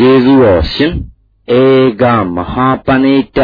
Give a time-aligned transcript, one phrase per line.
[0.00, 0.92] ကျေးဇူးတော်ရှင်
[1.60, 1.62] ဧ
[2.02, 3.38] ကမဟာပဏိတ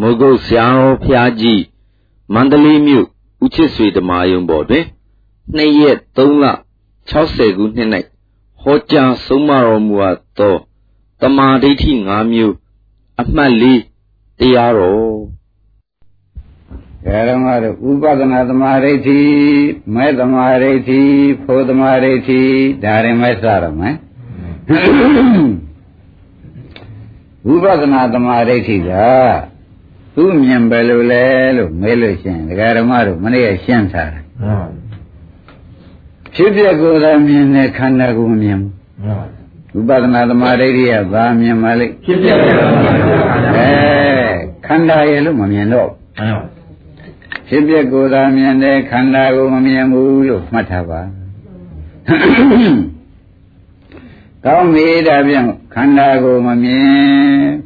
[0.00, 1.62] မုဂုတ်ဆရာတော်ဖျားကြီး
[2.34, 3.06] မန္တလေးမြို့
[3.44, 4.84] ဦးချစ်ဆွေဓမ္မယုံပေါ်တွင်
[5.56, 6.44] 2ရက်3လ
[7.10, 7.88] 60ခုနှစ်၌
[8.62, 10.56] ဟောကြားဆုံးမတော်မူအပ်သော
[11.20, 12.54] တမာဒိဋ္ဌိ5မျိုး
[13.20, 13.64] အမှတ်၄
[14.38, 15.18] တရားတော်
[17.28, 19.20] ဓမ္မတို့ဥပဒနာသမာဓိဋ္ဌိ
[19.94, 21.02] မဲသမာဓိဋ္ဌိ
[21.44, 22.42] ဖို့သမာဓိဋ္ဌိ
[22.84, 23.96] ဒါရင်မဲစရမယ်
[27.46, 28.90] ဝိပဿနာသမာဓိဋ္ဌိက
[30.14, 31.24] သူ့မြင်ပဲလို့လဲ
[31.56, 34.24] လို့မေးလို့ရှိရင်ဒကာဓမ္မတို့မနေ့ကရှင်းထားတယ်
[36.34, 38.58] ဖြစ်ပြကိုယ်သာမြင်တဲ့ခန္ဓာကိုမမြင်
[39.70, 43.18] ဘူးဝိပဿနာသမာဓိဋ္ဌိကသာမြင်ပါလိမ့်ဖြစ်ပြကိုယ်သာမြင်တဲ့
[44.66, 45.90] ခန္ဓာအဲခန္ဓာရဲ့လို့မမြင်တော့
[47.48, 51.00] ဖြစ်ပြကိုယ်သာမြင်တဲ့ခန္ဓာကိုမမြင်ဘူးလို့မှတ်ထားပါ
[54.44, 56.88] ကောင်းပြီဒါပြန် ခန္ဓာကိုမမြင်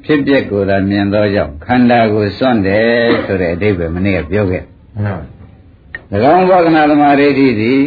[0.05, 5.27] ဖြစ်ပျက်ကိုသာမြင်သောကြောင့်ခန္ဓာကိုစွန့်တယ်ဆိုတဲ့အဓိပ္ပာယ်မနေ့ကပြောခဲ့မှန်ပါဘူး၎
[6.35, 7.81] င်းဘောကနာသမာဓိဋ္ဌိသည်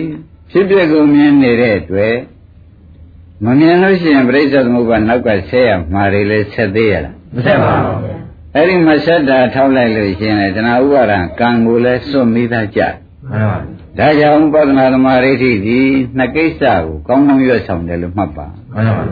[0.51, 2.15] ဖြစ်ပျက်ကိုမြင်နေတဲ့အတွက်
[3.45, 7.97] မမြင်လို့ရှိရင်ပြိဿသမုပ္ပါနောက်ကဆက်ရမှာတွေလဲဆက်သေးရလားမဆက်ပါဘူး
[8.55, 12.81] အဲ့ဒီမဆက်တာထောက်လိုက်လို့ရှိရင်လည်းတဏှာဥပါဒံကံကိုလည်းစွန့်မိသားကြ
[13.31, 15.79] မှန်ပါဘူးဒါကြောင့်ပဒနာသမာဓိဋ္ဌိဒီ
[16.17, 19.05] နှစ်ကိစ္စကိုကောင်းကောင်းရွတ်ဆောင်တယ်လို့မှတ်ပါမှန်ပါ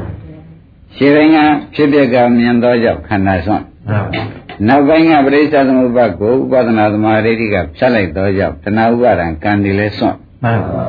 [0.97, 1.37] ပါရှင်းပိုင်းက
[1.73, 4.25] ဖြစ်ပြကမြင်သောကြောင့်ခန္ဓာဆွန့်မှန်ပါ
[4.67, 10.83] နောက်ပိုင်းကပရိစ္ဆသမုပ္ပါကိုဥပဒနာသမာဓိဋ္ဌိကဖြတ်လိုက်သောကြောင့်တဏှာဥပါဒံကံဒီလဲဆွန့်မှန်ပါ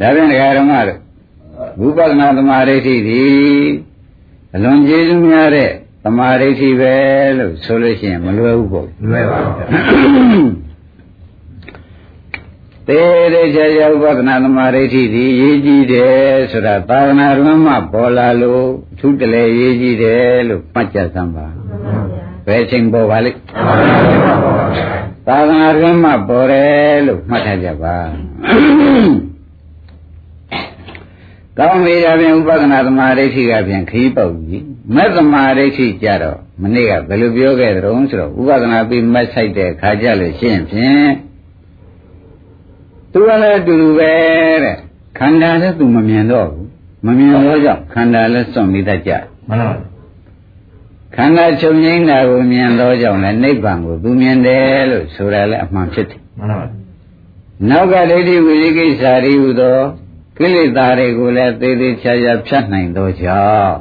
[0.00, 0.98] ဒါပြန်ဒကာဓမ္မတို့
[1.86, 3.24] ဥပဒနာသမာဓိဋ္ဌိဒီ
[4.54, 5.70] အလွန်ကျေးဇူးများတဲ့
[6.04, 6.94] သမာဓိဋ္ဌိပဲ
[7.38, 10.63] လို့ဆိုလို့ရှိရင်မလွယ်ဘူးပေါ့လွယ်ပါဘူး
[12.88, 12.98] သေ
[13.34, 21.46] ရေချာယဥပဒနာသမာဓိဋ္ဌိဒီရေးကြည့်တယ်ဆိုတာသာသနာ့ရမပေါ်လာလို့အထူးတလဲရေးကြည့်တယ်လို့မှတ်ကြစမ်းပါ
[22.46, 23.40] ဘယ်ချိန်ပေါ်ပါလိမ့်
[25.26, 27.96] သာသနာ့ရမပေါ်တယ်လို့မှတ်ထားကြပါ
[31.58, 34.64] ကောင်းပြီဒါဖြင့်ဥပဒနာသမာဓိဋ္ဌိကဖြင့်ခီးပေါက်ကြီး
[34.94, 41.04] မက်သမာဓိဋ္ဌိကြတော့မနေ့ကဘယ်လိုပြောခဲ့သလဲဆိုတော့ဥပဒနာပြီးမက်ဆိုင်တဲ့ခါကြလို့ရှင်းဖြင့်
[43.14, 44.12] သူကလည်းအတူတူပဲ
[44.64, 44.76] တဲ့
[45.18, 46.66] ခန္ဓာလည်းသူမမြင်တော့ဘူး
[47.06, 49.12] မမြင်တော့ကြောင့်ခန္ဓာလည်းစွန့်ပြီးတတ်ကြ
[49.48, 49.74] မှန်ပါ
[51.16, 56.66] ခန္ဓာချုပ်ငိမ့်တာကိုမြင်တော့ကြောင့်လည်းနိဗ္ဗာန်ကိုသူမြင်တယ်လို့ဆိုတာလည်းအမှန်ဖြစ်တယ်မှန်ပါ
[57.70, 59.78] နောက်ကဒိဋ္ဌိဝိရိကိစ္စရိဟုသော
[60.38, 63.74] ကိလေသာတွေကိုလည်းသေသေးချာချာဖြတ်နိုင်သောကြောင့်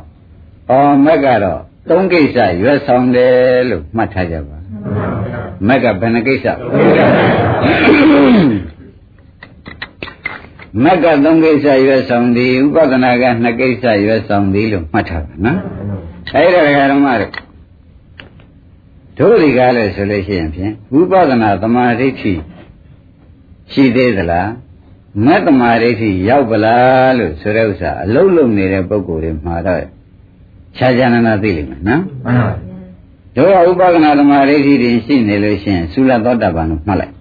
[0.69, 3.35] အော်မက်ကတော့သုံးကိစ္စရွယ်ဆောင်တယ်
[3.69, 4.57] လို့မှတ်ထားကြပါ
[5.67, 6.45] မက်ကဘယ်နှကိစ္စ
[10.81, 15.59] မက္ကသုံးကိစ္စရွယ်ဆောင်သည်ဥပဒနာကနှစ်ကိစ္စရွယ်ဆောင်သည်လို့မှတ်ထားပါနော်
[16.35, 16.61] အဲ့ဒါ
[16.91, 17.31] ဓမ္မတို့
[19.17, 22.33] တို့ဒီကားလဲဆိုလို့ရှိရင်ဖြင့်ဝိပဿနာသမာဓိဋ္ဌိ
[23.71, 24.49] ရှိသေးသလား
[25.25, 29.83] မတ္တမာဒိဋ္ဌိရောက်ပလားလို့ဆိုတဲ့ဥစ္စာအလုံးလုံးနေတဲ့ပုဂ္ဂိုလ်တွေမှာတော့
[30.77, 32.73] ခြားခြားနာနာသိလိမ့်မယ်နော်မှန်ပါဘူး
[33.37, 37.13] တို့ဥပဒနာသမာဓိဋ္ဌိတွေရှိနေလို့ရှိရင်သုလသောတာပန်လို့မှတ်လိုက်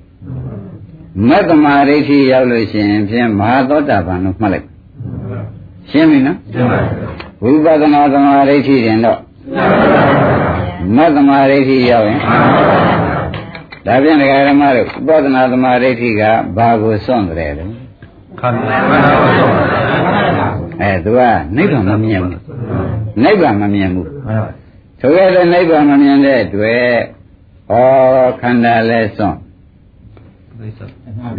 [1.28, 4.67] မက္ကမာဒိဋ္ဌိရောက်လို့ရှိရင်ဖြင့်မဟာသောတာပန်လို့မှတ်လိုက်
[5.91, 6.81] ရှင်းပြီနော်ရှင်းပါ
[7.41, 9.19] ပြီဝိပဿနာသမာဓိဋ္ဌိရင်တော့
[10.97, 12.19] မက္ကမာဒိဋ္ဌိရောက်ရင်
[13.87, 16.23] ဒါပြန်ဒကာဓမ္မတို့ဥပဒနာသမာဓိဋ္ဌိက
[16.56, 17.65] ဘာကိုစွန့်တယ်လဲ
[18.41, 18.79] ခန္ဓာ
[20.81, 21.21] အဲသူက
[21.56, 22.41] နိဗ္ဗာန်မမြင်ဘူး
[23.23, 24.09] နိဗ္ဗာန်မမြင်ဘူး
[25.00, 26.87] ဆိုရတဲ့နိဗ္ဗာန်မမြင်တဲ့အတွက်
[27.73, 27.75] ဩ
[28.41, 29.39] ခန္ဓာလဲစွန့်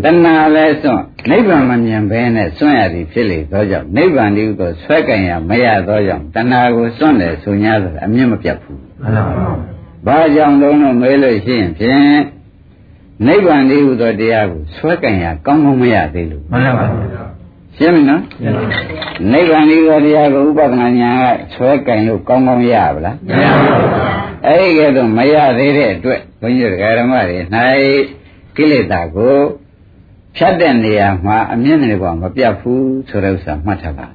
[0.03, 9.73] တဏှာလည်းစွန့်နိဗ္ဗာန်မမြင်ဘဲနဲ့စွန့်ရသည်ဖြစ်လေသောကြောင့်နိဗ္ဗာန်ဒီဥသောဆွဲကင်ရမရသောကြောင့်တဏှာကိုစွန့်တယ်ဆို냐ဆိုအမြင့်မပြတ်ဘူးမှန်ပါဘူး
[10.05, 12.21] ဘာကြောင့်လုံးလို့မေးလို့ရှိရင်ဖြင့်
[13.27, 17.07] နိဗ္ဗာန်ဒီဥသောတရားကိုဆွဲကင်ရကောင်းကောင်းမရသေးလို့မှန်ပါဘူး
[17.77, 18.21] ရှင်းပြီနော်
[19.31, 24.13] နိဗ္ဗာန်ဒီဥသောတရားကိုဥပဒနာညာကဆွဲကင်လို့ကောင်းကောင်းရပါလားမရပါဘူး
[24.45, 27.37] အဲ့ဒီကဲတော့မရသေးတဲ့အတွက်ဘုန်းကြီးတို့ဓမ္မတွေ၌
[28.55, 29.37] ကိလေသာကို
[30.37, 34.07] ဖြတ်တဲ့နေရာမှာအမြင့်နေကွာမပြတ်ဘူးဆိုတဲ့ဥစ္စာမှတ်ထားပါ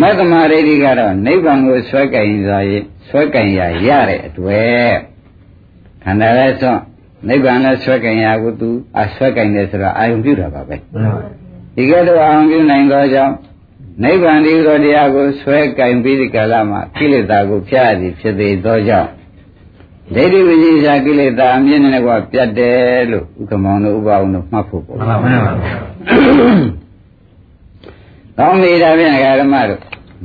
[0.00, 2.60] မက္ကမရိတိကတော့နိဗ္ဗာန်ကိုဆွဲကင်စွာ
[3.08, 4.92] ဆွဲကင်ရရတဲ့အတွက်
[6.04, 6.68] ခန္ဓာလည်းဆွ
[7.28, 8.70] နိဗ္ဗာန်လည်းဆွဲကင်ရကိုသူ
[9.00, 10.76] အဆွဲကင်တယ်ဆိုတော့အာယုံပြုတာပါပဲ
[11.76, 13.34] ဒီကဲတော့အာယုံပြုနိုင်သောကြောင့်
[14.04, 19.10] နိဗ္ဗာန်ဒီသောတရားကိုဆွဲကင်ပြီးဒီကာလမှာကိလေသာကိုဖျားသည်ဖြစ်သေးသောကြောင့်
[20.14, 25.52] ဒိဋ္ဌိဝိဇိစာကိလေသာအမြင့်နဲ့ကွာပြတ်တယ်လို့ဥက္ကမောင်တို့ဥပအောင်တို့မှတ်ဖို့ပေါ့မှန်ပါပါ
[28.38, 29.80] ကောင်းပြီဒါဖြင့်ဓမ္မတို့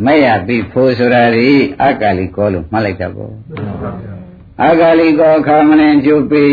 [0.06, 1.48] မဲ့ရပြီဖို့ဆိုတာဒီ
[1.84, 3.32] အကာလီကောလို့မှတ်လိုက်တာပေါ့
[4.68, 6.46] အကာလီကောခါမနေကျုပ်ပြီ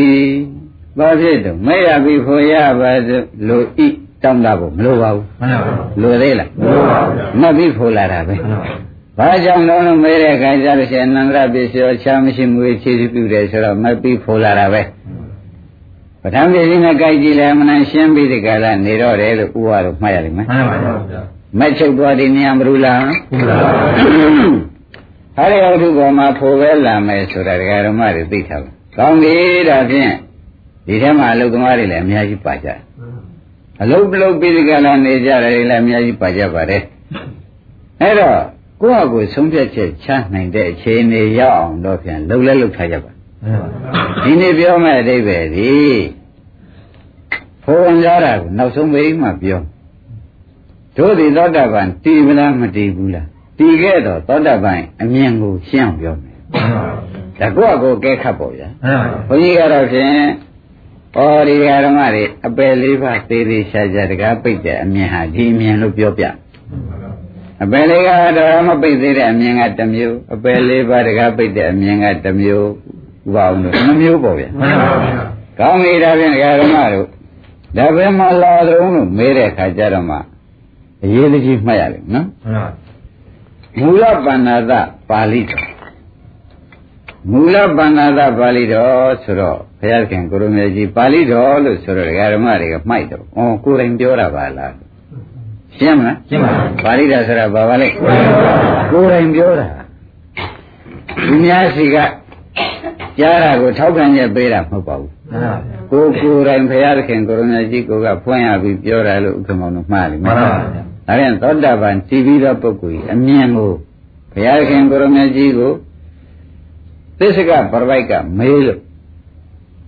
[0.99, 2.91] ဘာဖြစ်တော့မဲ့ရပြီဖို့ရပါ
[3.49, 3.89] လို့ဤ
[4.23, 8.35] တောင်းတာကိုမလိုပါဘူးမှန်ပါဘူးလိုသေးလားမလိုပါဘူးမှတ်ပြီးဖို့လာတာပဲ
[9.19, 14.83] ဘာကြောင့်လုံးလုံးမဲတဲ့ခါကျလို့ရှိရင်အနန္တရပစ္စယောချာမရှိမွေခြေပြုတယ်ဆိုတော့မှတ်ပြီးဖို့လာတာပဲ
[16.23, 21.23] ပထမပစ္စည်းနဲ့ကြိုက်ကြည့်လဲအမှန်ရှင်းပြီးဒီကလာနေတော့တယ်လို့ဥပါတော့မှတ်ရလိမ့်မယ်မှန်ပါပါဗျာ
[21.59, 23.71] မချုပ်သွားဒီနေရာမရူလားမှန်ပါပါ
[25.37, 29.35] ဟာရယုတ်ဘောမှာဖိုပဲလာမယ်ဆိုတာဒကာဓမ္မတွေသိထားပါကောင်းပြီ
[29.69, 30.13] ဒါဖြင့်
[30.87, 32.79] ဒီထဲမှာအလုသမားတွေလည်းအများကြီးပါကြတယ်
[33.83, 36.83] အလုပလုပြီးဒီကလာနေကြတယ်လည်းအများကြီးပါကြပါတယ်
[38.01, 38.37] အဲ့တော့
[38.83, 43.13] ကိုယ့်အကိုဆုံးဖြတ်ချက်ချနိုင်တဲ့အခြေအနေရောက်အောင်တော့ဖြင့်လှုပ်လဲလှုပ်ထားကြပါ
[44.25, 45.73] ဒီနေ့ပြောမဲ့အဓိပ္ပာယ်ဒီ
[47.65, 49.61] ဘုံကြတာကိုနောက်ဆုံးမိမှပြော
[50.97, 53.27] တို့ဒီသောတာပန်တည်မလားမတည်ဘူးလား
[53.59, 56.37] တည်ခဲ့တော့သောတာပန်အမြင်ကိုရှင်းအောင်ပြောမယ်
[57.41, 58.69] ဒါကိုယ့်အကိုကဲခတ်ပေါ့ဗျာ
[59.29, 60.13] ဘုန်းကြီးကတော့ဖြင့်
[61.17, 61.19] ဩ
[61.49, 66.25] ဒီဓမ္မတွေအပယ်လေးပါးသေးသေးရှားရှားတကားပိတ်တဲ့အမြင်ဟာဒီအမြင်လို့ပြောပြ
[67.63, 72.69] အပယ်လေးကတော့မပိတ်သေးတဲ့အမြင်ကတစ်မျိုးအပယ်လေးပါးတကားပိတ်တဲ့အမြင်ကတစ်မျိုး
[73.27, 75.25] ဥပအောင်လို့နှမျိုးပေါ့ဗျာမှန်ပါဗျာ
[75.59, 77.07] ကောင်းပြီဒါဖြင့်ဓမ္မတို့
[77.77, 80.17] ဒါပဲမလာတော့လို့မေးတဲ့ခါကျတော့မှ
[81.03, 82.67] အရေးကြီးမှတ်ရလိမ့်နော်မှန်ပါ
[83.79, 84.73] မူလပဏ္ဏသ
[85.11, 85.67] ပါဠိတော်
[87.31, 93.27] မူလပဏ္ဏသပါဠိတော်ဆိုတော့ဘုရားခင်ကိုရမေကြီးပါဠိတော်လို့ဆိုတော့ဓမ္မတွေကမှိုက်တော့ဩ
[93.65, 94.73] ကိုယ်တိုင်ပြောတာပါလား
[95.85, 96.51] ရှင်းမလားရှင်းပါ
[96.85, 97.89] ပါဠိတော်ဆိုတာဘာပါလဲ
[98.91, 99.67] ကိုယ်တိုင်ပြောတာ
[101.27, 101.97] သူများစီက
[103.19, 105.11] ကြားတာကိုထောက်ခံချက်ပေးတာမဟုတ်ပါဘူး
[105.91, 113.71] ကိုကိုယ်တိုင်ဘုရားခင်ကိုရမေကြီးကိုကဖွင့်ရပြီးပြောတာလို့ဥက္ကမောင်တို့မှားလိမ့်မယ်မှန်ပါဗျာဒါပြန်သောတာပန်တည်ပြီးသောပုဂ္ဂိုလ်ကြီးအမြင်ကို
[114.33, 115.73] ဘုရားခင်ကိုရမကြီးကို
[117.19, 118.81] သစ္စကပရပိုက်ကမေးလို့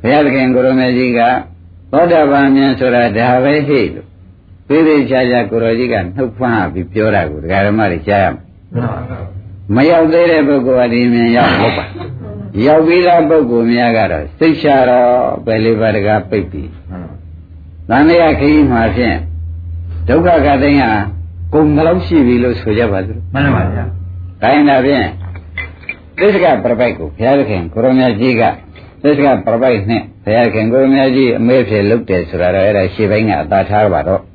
[0.02, 1.20] ဘုရားခင်ကိုရမကြီးက
[1.92, 4.06] သောတာပန်မြင်ဆိုတာဒါပဲဟိလို့
[4.68, 8.38] သေးသေးချာချာကိုရောကြီးကနှုတ်ဖွမ်းပြီးပြောတာကိုဒကာဓမ္မတွေကြားရမယ်
[9.74, 11.84] မရောက်သေးတဲ့ပုဂ္ဂိုလ်ကဒီမြင်ရောက်ဟုတ်ပါ
[12.66, 15.12] ရောက်ပြီးသားပုဂ္ဂိုလ်များကတော့စိတ်ချတော့
[15.44, 16.70] ပဲလေးပါးတကားပိတ်ပြီး
[17.88, 19.16] သံဃာခရီးမှာဖြင့်
[20.08, 20.92] ဒုက္ခကသိန်းဟာ
[21.54, 23.84] ကုန်မလောက်ရှိပြီလို့ဆိုကြပါစို့မှန်ပါဗျာ။
[24.42, 25.06] ဒါရင်ဒါဖြင့်
[26.18, 28.42] သစ္စကပြပိုက်ကိုဘုရားခင်ကိုရမကြီးက
[29.02, 34.22] သစ္စကပြပိုက်နဲ့ဘုရားခင်ကိုရမကြီးအမေဖြစ်လုပ်တယ်ဆိုတာတော့အဲ့ဒါရှေ့ပိုင်းကအသာထားပါတော့။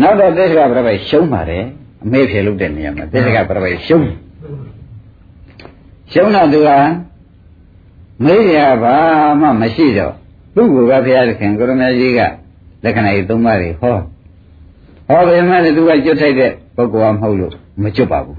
[0.00, 1.64] နောက်တော့သစ္စကပြပိုက်ရှုံးပါတယ်
[2.04, 4.06] အမေဖြစ်လုပ်တဲ့နေရာမှာသစ္စကပြပိုက်ရှုံး
[6.12, 6.70] ရှုံးတော့သူက
[8.26, 8.96] မေးရဘာ
[9.40, 10.14] မှမရှိတော့
[10.54, 12.20] သူ့ကိုယ်ကဘုရားခင်ကိုရမကြီးက
[12.84, 13.96] လက္ခဏာကြီးသုံးပါးတွေဟော
[15.08, 17.52] ဟောပေမဲ့သူကကျွတ်ထိုက်တဲ့ပုဂ္ဂိုလ်ကမဟုတ်လို့
[17.82, 18.38] မကျွတ်ပါဘူး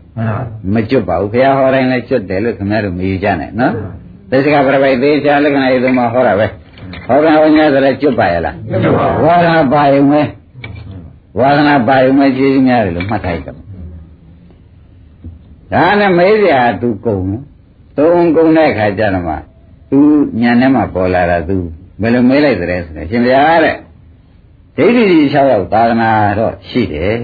[0.73, 3.73] မကျွတ်ပါဘူးဘုရားဟောတိုင်းလည်းကျွတ်တယ်လို့ခင်ဗျားတို့မယူကြနဲ့နော်
[4.29, 6.47] သစ္စကပရပိုက်သေးချာလက္ခဏာကြီးသုံးပါးဟောတာပဲ
[7.07, 8.55] ဟောကံဟောညာဆိုလည်းကျွတ်ပါရဲ့လား
[9.23, 10.21] ဝါဒနာပါယုံပဲ
[11.39, 13.53] ဝါဒနာပါယုံပဲကျေးဇူးများတယ်လို့မှတ်ထားကြပါ
[15.73, 17.25] ဒါနဲ့မေးစရာသူကုန်
[17.97, 19.35] သုံးကုန်တဲ့ခါကျတော့မှ
[19.91, 19.99] သူ
[20.41, 21.57] ညံထဲမှာပေါ်လာတာသူ
[22.01, 23.75] ဘယ်လိုမေးလိုက်တဲ့ဆိုတော့ရှင်ဗျာတဲ့
[24.77, 26.09] ဒိဋ္ဌိကြီး6ယောက်သာသနာ
[26.39, 27.15] တော့ရှိတယ်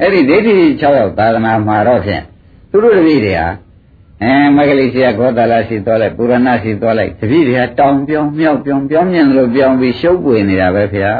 [0.00, 2.22] အဲ့ဒီဒိဋ္ဌိကြီး6ယောက်သာသနာမှာတော့ဖြင့်
[2.70, 3.48] သူတို့တပည့်တွေဟာ
[4.22, 11.12] အဲမဂလိဆရာဂောတလာရှိသွားလိုက်ပုရဏရှိသွားလိုက်တပည့်တွေကတောင်ပြောင်းမြောက်ပြောင်းပြောင်းမြင်လို့ပြောင်းပြီးရှုပ်ပွေနေတာပဲဗျာ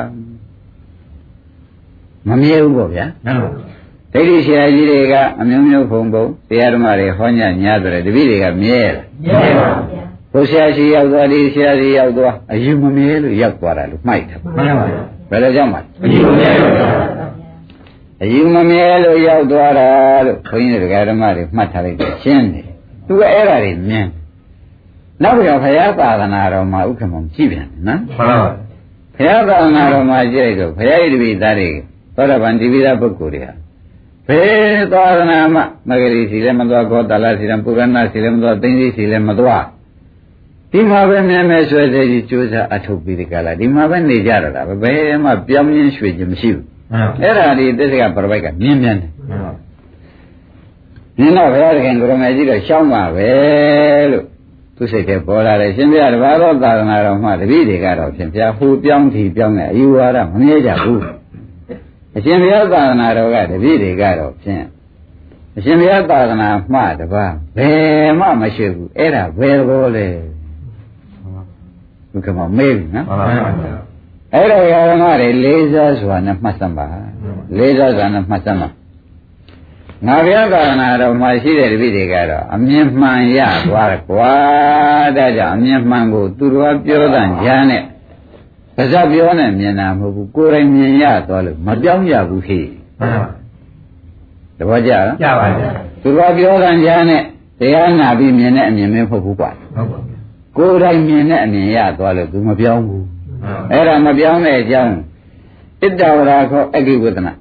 [2.28, 3.50] မမြဲဘူးပေါ့ဗျာမှန်ပါ
[4.12, 16.76] ဒိဋ္ဌိဆရာကြီးတွေကအမျိုးမျိုးဖုံဖုံတရားဓမ္မတွေဟောညညာဆိုတဲ့တပည့်တွေကမြဲလားမြဲပါဗျာဘုရားရှိရောက်သွားဒီဆရာကြီးရောက်သွားအယူမမြဲလို့ရောက်သွားတာလို့မှိုက်တယ်မှန်ပါဗျာဘယ်လိုကြောင့်မှအယူမမြဲလို့
[18.22, 19.88] အယူမမြဲလို့ရောက်သွားတာ
[20.26, 20.74] လို့ခွင်းရ
[21.08, 22.66] ဓမ္မတွေမှတ်ထားလိုက်တယ်ရှင်းတယ်
[23.06, 24.06] သူကအဲ့ဒါတွေမြင်
[25.22, 28.38] နောက်ပြီးတော့ဘုရားသာသနာတော်မှာဥက္ကမောင်ကြည့်ပြန်နော်မှန်ပါ
[29.16, 31.70] ဘုရားသာသနာတော်မှာကြည့်လိုက်တော့ဘုရားဣတိပိသားတွေ
[32.16, 33.52] သောတာပန်ဒီပိသားပုဂ္ဂိုလ်တွေဟာ
[34.28, 39.64] ဘယ်သာသနာမှမဂရီစီလည်းမသွားကောတာလစီလည်းပုရဏစီလည်းမသွားသိသိစီလည်းမသွား
[40.72, 46.64] ဒီမှာပဲမြဲမြဲဆွဲသေးကြီးကြိုးစားအထုတ်ပြီးဒီကလာဒီမှာပဲနေကြရတာပဲဘယ်မှပြောင်းရင်းရွှေ့ခြင်းမရှိဘူး
[47.22, 49.10] အဲ့ဒါဒီသစ္စကပရပိုက်ကမြင်းမြန်းတယ်
[51.18, 53.30] မြင်းတော့ဘုရားသခင်ကိုရမေကြီးတော့ရှောင်းပါပဲ
[54.10, 54.24] လို့
[54.76, 61.02] သူစိတ်ထဲပေါ်လာတယ်ရှင်ပြတပါးသောသာသနာတော်မှတပည့်တွေကတော့ဖြင့်ပြဟိုပြောင်းထီပြောင်းတဲ့အယူဝါဒမမြဲကြဘူး
[62.16, 64.64] အရှင်ဘုရားသာသနာတော်ကတပည့်တွေကတော့ဖြင့်
[65.56, 70.08] အရှင်ဘုရားသာသနာမှတပါးဘယ်မှမရှိဘူးအဲ့ဒါဘယ်လိုလဲ
[72.12, 73.74] ဘုကမမေးပြီနော်မှန်ပါဗျာ
[74.34, 76.86] အဲ့တော့ယာရမတွေလေးစားစွာနဲ့မှတ်စမ်းပါ
[77.58, 78.68] လေးစားစွာနဲ့မှတ်စမ်းပါ
[80.06, 84.34] ငါဘုရားသာသနာတော်မှာရှိတဲ့တပည့်တွေကတော့အမြင်မှန်ရသွားတယ်ကွာ
[85.16, 87.82] ဒါကြောင့်အမြင်မှန်ကိုသူတော်ပြောတဲ့ဉာဏ်နဲ့
[88.76, 92.60] ပါဇက်ပြောနဲ့မြင်တာမဟုတ်ဘူးကိုယ်တိုင်မြင်ရသွားလို့မပြောင်းရဘူးဟိ
[93.00, 93.28] မှန်ပါ
[94.58, 95.70] တပည့်ကြလားကြပါဗျာ
[96.02, 97.22] သူတော်ပြောတဲ့ဉာဏ်နဲ့
[97.60, 100.18] တရားနာပြီးမြင်တဲ့အမြင်မင်းမဟုတ်ဘူးကွာဟုတ်ပါဗျာ
[100.56, 103.04] ကိုယ်တိုင်မြင်တဲ့အမြင်ရသွားလို့သူမပြောင်းဘူး
[103.42, 104.94] မှန်ပါအဲ့ဒါမပြောင်းတဲ့အကြောင်း
[105.80, 107.32] ဣတ္တဝရာခောအကိဝဒနာ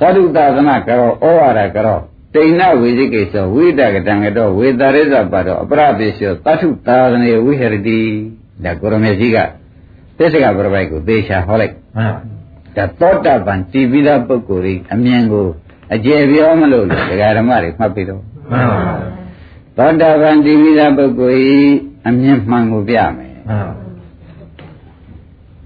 [0.00, 1.98] သတုသသနာကရောဩဝါဒကရော
[2.34, 8.00] တိဏဝိဇိကိသောဝိတကတံကတောဝေတရိဇပါတောအပရပိရှောသတ္ထုသာသနေဝိဟရတိ
[8.64, 9.38] ဒါကိုရမေကြီးက
[10.18, 12.22] သစ္စကပရပိုက်ကိုသေချာဟောလိုက်မှန်ပါ
[12.76, 15.46] ဒါသောတာပန်တည်ပြီးသားပုဂ္ဂိုလ်ကြီးအမြင်ကို
[15.94, 18.80] အကျေပြောမလို့လို့ဒကာဓမ္မတွေမှတ်ပြီးတော့မှန်ပါ
[19.76, 21.72] သောတာပန်တည်ပြီးသားပုဂ္ဂိုလ်ကြီး
[22.08, 23.82] အမြင်မှန်ကိုပြမယ်မှန်ပါ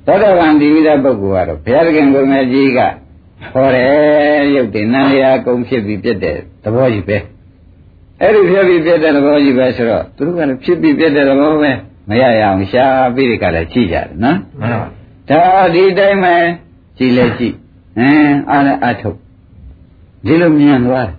[0.07, 2.81] သောတာပန်ဒီဝိဒပုဂ္ဂိုလ်ကတော့ဘုရားသခင်ကိုယ်မြတ်ကြီးက
[3.53, 7.19] ဟောတယ်ရုပ်တင်နန္တရားကုံဖြစ်ပြီးပြတ်တဲ့သဘောကြီးပဲ
[8.21, 11.73] အဲ့ဒီဖြစ်ပြီးပြတ်တဲ့သဘောကြီးပဲဆိုတော့သူတို့ကလည်းဖြစ်ပြီးပြတ်တဲ့သဘောပဲ
[12.09, 14.87] မရရအောင်ရှားပြီးဒီကလည်းကြည့်ကြတယ်နော်မှန်ပါ
[15.31, 15.43] ဒါ
[15.75, 16.37] ဒီတိုင်းပဲ
[16.99, 17.55] ကြည်လဲကြည့်
[17.97, 19.19] ဟင်းအားလည်းအထုတ်
[20.27, 21.11] ဒီလိုမြင်သွားတ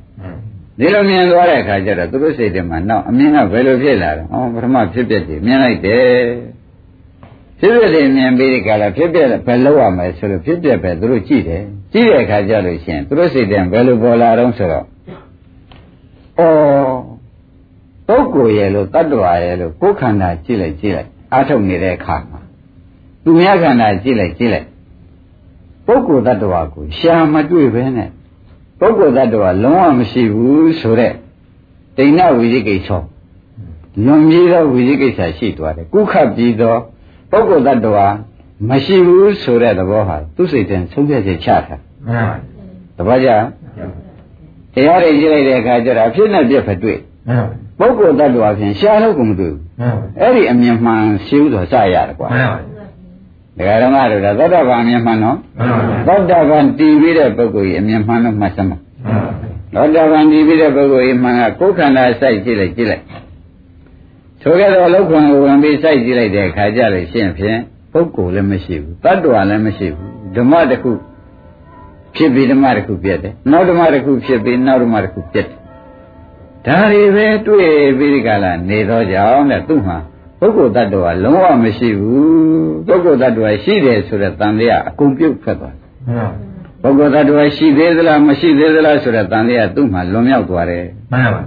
[0.85, 6.05] ယ်ဒီလိုမြင်သွားတဲ့အခါကျတော့သူတို့စိတ်ထဲမှာနောက်အမြင်ကဘယ်လိုဖြစ်လာလဲဩပထမဖြစ်ပြတယ်မြင်လိုက်တယ်
[7.59, 11.63] ဖြစ်ပြတယ်မြင်ပြီးဒီကလာဖြစ်ပြတယ်ဘယ်လောက်ရမလဲဆိုလို့ဖြစ်ပြပဲသူတို့ကြည့်တယ်
[11.93, 14.87] ကြည့်တဲ့အခါကျလို့ရှိရင်သူတို့စိတ်ထဲဘယ်လိုပေါ်လာတော့ဆိုတော့ဩ
[18.07, 22.39] ပုဂ္ဂိုလ်ရဲ့လို့တ attva ရဲ့လို့ကိုယ်ခန္ဓာကြည့်လိုက်ကြည့်လိုက်အထုတ်နေတဲ့အခါမှာ
[23.23, 24.67] သူများခန္ဓာကြည့်လိုက်ကြည့်လိုက်
[25.85, 28.09] ပုဂ္ဂိုလ်တ attva ကိုရှာမတွေ့ပဲနဲ့
[28.79, 31.13] ပုဂ္ဂိုလ်တ attva လုံးဝမရှိဘူးဆိုတဲ့
[31.97, 32.89] ဒိဋ္ဌဝိသိကိစ္စ
[34.05, 36.75] လွန်ပြီးသောဝိသိကိစ္စရှိသွားတယ်ကုခတ်ပြီးသော
[37.31, 38.07] ပုဂ္ဂိုလ်တ attva
[38.69, 42.35] မရှိဘူးဆိုတဲ့သဘောဟာသူစိတ်ထဲဆုံးဖြတ်ချက်ချတာမှန်ပါ
[42.97, 43.29] တပတ်ကြ
[44.73, 52.59] တရားတွေကြည့်လိုက်တဲ့အခါကျတော့အဖြစ်နဲ့ပြက်ဖက်တွေ့မှန်ပါ ပုဂ္ဂိုလ်တ attva ဖြင့်ရှားလို့ကိုမတွေ့ဘူးမှန်ပါအဲ့ဒီအမြင်မှန်ရှိဥစွာစရတယ်ကွာမှန်ပါ
[53.57, 58.77] ဒကာဓမ္မတို့ဒါသောတာပန်အမြင်မှန်နော်မှန်ပါသောတာပန်တည်ပြီးတဲ့ပုဂ္ဂိုလ်ကြီးအမြင်မှန်လို့မှတ်စမ်းပါ
[59.73, 63.03] သောတာပန်တည်ပြီးတဲ့ပုဂ္ဂိုလ်ကြီးမှန်ကကိုယ်ခန္ဓာစိုက်ကြည့်လိုက်ကြည့်လိုက်
[64.41, 67.59] ထိုကဲ့သို့အလုတ်ခွန်ကိုဝင်ပြီးစိုက်ကြည့်လိုက်တဲ့အခါကျလို့ရှင်းဖြင့်
[67.93, 70.91] ပုဂ္ဂိုလ်လည်းမရှိဘူးတ attva လည်းမရှိဘူးဓမ္မတစ်ခု
[72.15, 75.57] ဖြစ်ပြီးဓမ္မတစ်ခုပြတ်တယ်နောက်ဓမ္မတစ်ခုဖြစ်ပြီးနောက်ဓမ္မတစ်ခုပြတ်တယ်
[76.67, 79.97] ဒါတွေပဲတွေ့ပြီးဒီကလာနေတော့ကြောင့်တဲ့သူ့မှာ
[80.39, 86.31] ပုဂ္ဂိုလ်တ attva လုံးဝမရှိဘူးပုဂ္ဂိုလ်တ attva ရှိတယ်ဆိုတဲ့တန်တရားအကုန်ပြုတ်ထွက်သွားတယ်မှန်
[86.81, 91.41] ပါပုဂ္ဂိုလ်တ attva ရှိသေးသလားမရှိသေးသလားဆိုတဲ့တန်တရားသူ့မှာလွန်မြောက်သွားတယ်မှန်ပါ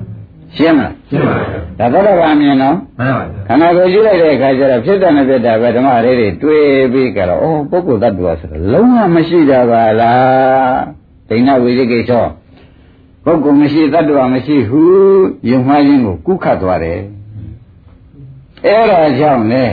[0.56, 1.36] ရှင်းမလားရှင်းပါ
[1.78, 10.80] ဗျာဒါသောတာပန်မြင်နော်မှန်ပါခန္ဓာကိုယ်ကြည့်လိုက်တဲ့အခါကျတော့ဖြစ်တဲ့နဲ့ဖြစ်တာပဲဓမ္မလေးတွေတွေ့ပြီးကြတော့ဩပုဂ္ဂိုလ်တ attva ဆိုတော့လုံးဝမရှိတာပါလား
[11.28, 12.10] ဒိဋ္ဌဝိသိကိစ္စ
[13.30, 14.82] ပုဂ္ဂိုလ်မရှိတ attva မရှိဟု
[15.50, 17.00] ယုံမှားခြင်းကိုကုခတ်သွားတယ်
[18.64, 19.64] အဲ့ဒါကြောင့်လေ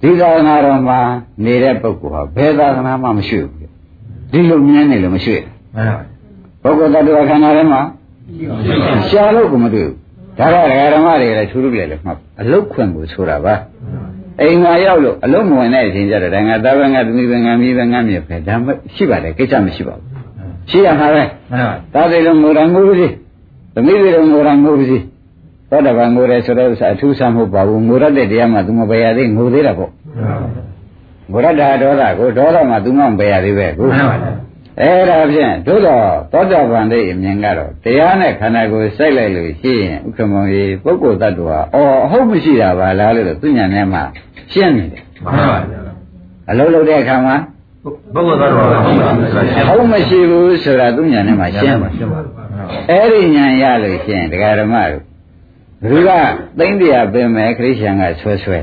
[0.00, 1.00] ဒီသာသနာတော်မှာ
[1.44, 3.68] နေတဲ့ပုဂ္ဂိုလ်ဟာဘယ်သာသနာမှမရှိဘူး
[4.32, 5.36] ဒီလိုမြင်နေလို့မရှိ
[5.74, 5.88] မှန်
[6.62, 7.80] ပါပုဂ္ဂိုလ်တ attva ခန္ဓာထဲမှာ
[9.08, 9.96] ရှားလို့ကိုမတွေ့ဘူး
[10.38, 13.54] ဒါကဒကာဓမ္မတွေလည်းထူးထူးလည်းလည်းမှတ်အလုတ်ခွင့်ကိုဆိုတာပါ
[14.40, 20.11] အိမ်မှာရောက်လို့အလုံးမဝင်တဲ့အချိန်ကျတော့ဒါငါသားပဲငါသမီးပဲငါမီးပဲငါမြေပဲဒါမှရှိပါတယ်ကိစ္စမရှိပါဘူး
[20.70, 23.08] ရှိရမှာပဲမှန်ပါသားတွေလုံးငိုရငိုပါစေ
[23.74, 24.98] သမီးတွေလုံးငိုရငိုပါစေ
[25.70, 29.90] သောတာပန်ငိုတယ်ဆိုတော့ဥစ္စာအထူးဆန်းမဟုတ်ပါဘူးငိုရတဲ့တရားမှသူမပယ်ရသေးငိုသေးတာပေါ့
[31.32, 34.16] ငိုရတာဒေါသကိုဒေါသမှသူမမပယ်ရသေးပဲကိုမှန်ပါ
[34.80, 44.02] အဲ့ဒါဖြင့်တို့တော့သောတာပန်တဲ့မြင်ကတော့တရားနဲ့ခန္ဓာကိုယ်စိုက်လိုက်လို့ရှိရင်ဥက္ကမောကြီးပုဂ္ဂိုလ်တ attva အော်အဟုတ်မရှိတာပါလားလို့သူညာထဲမှာ
[44.52, 45.58] ရှင်းနေတယ်မှန်ပါ
[46.50, 47.36] အလုံးလုံးတဲ့အခါမှာ
[47.84, 52.20] ပုဂ္ဂိုလ်သားတော်ဟုတ်ပါဘူးရှင်းအဟုတ်မရှိဘူးဆိုတာသူညာထဲမှာရှင်းပါပါရှင်းပါ
[52.90, 55.02] အဲ့ဒီညာရလို့ရှိရင်တရားဓမ္မတို့
[55.88, 58.58] ဘုရားသိမ့်တရားပင်မဲ့ခရစ်ယာန်ကဆွဲဆွဲ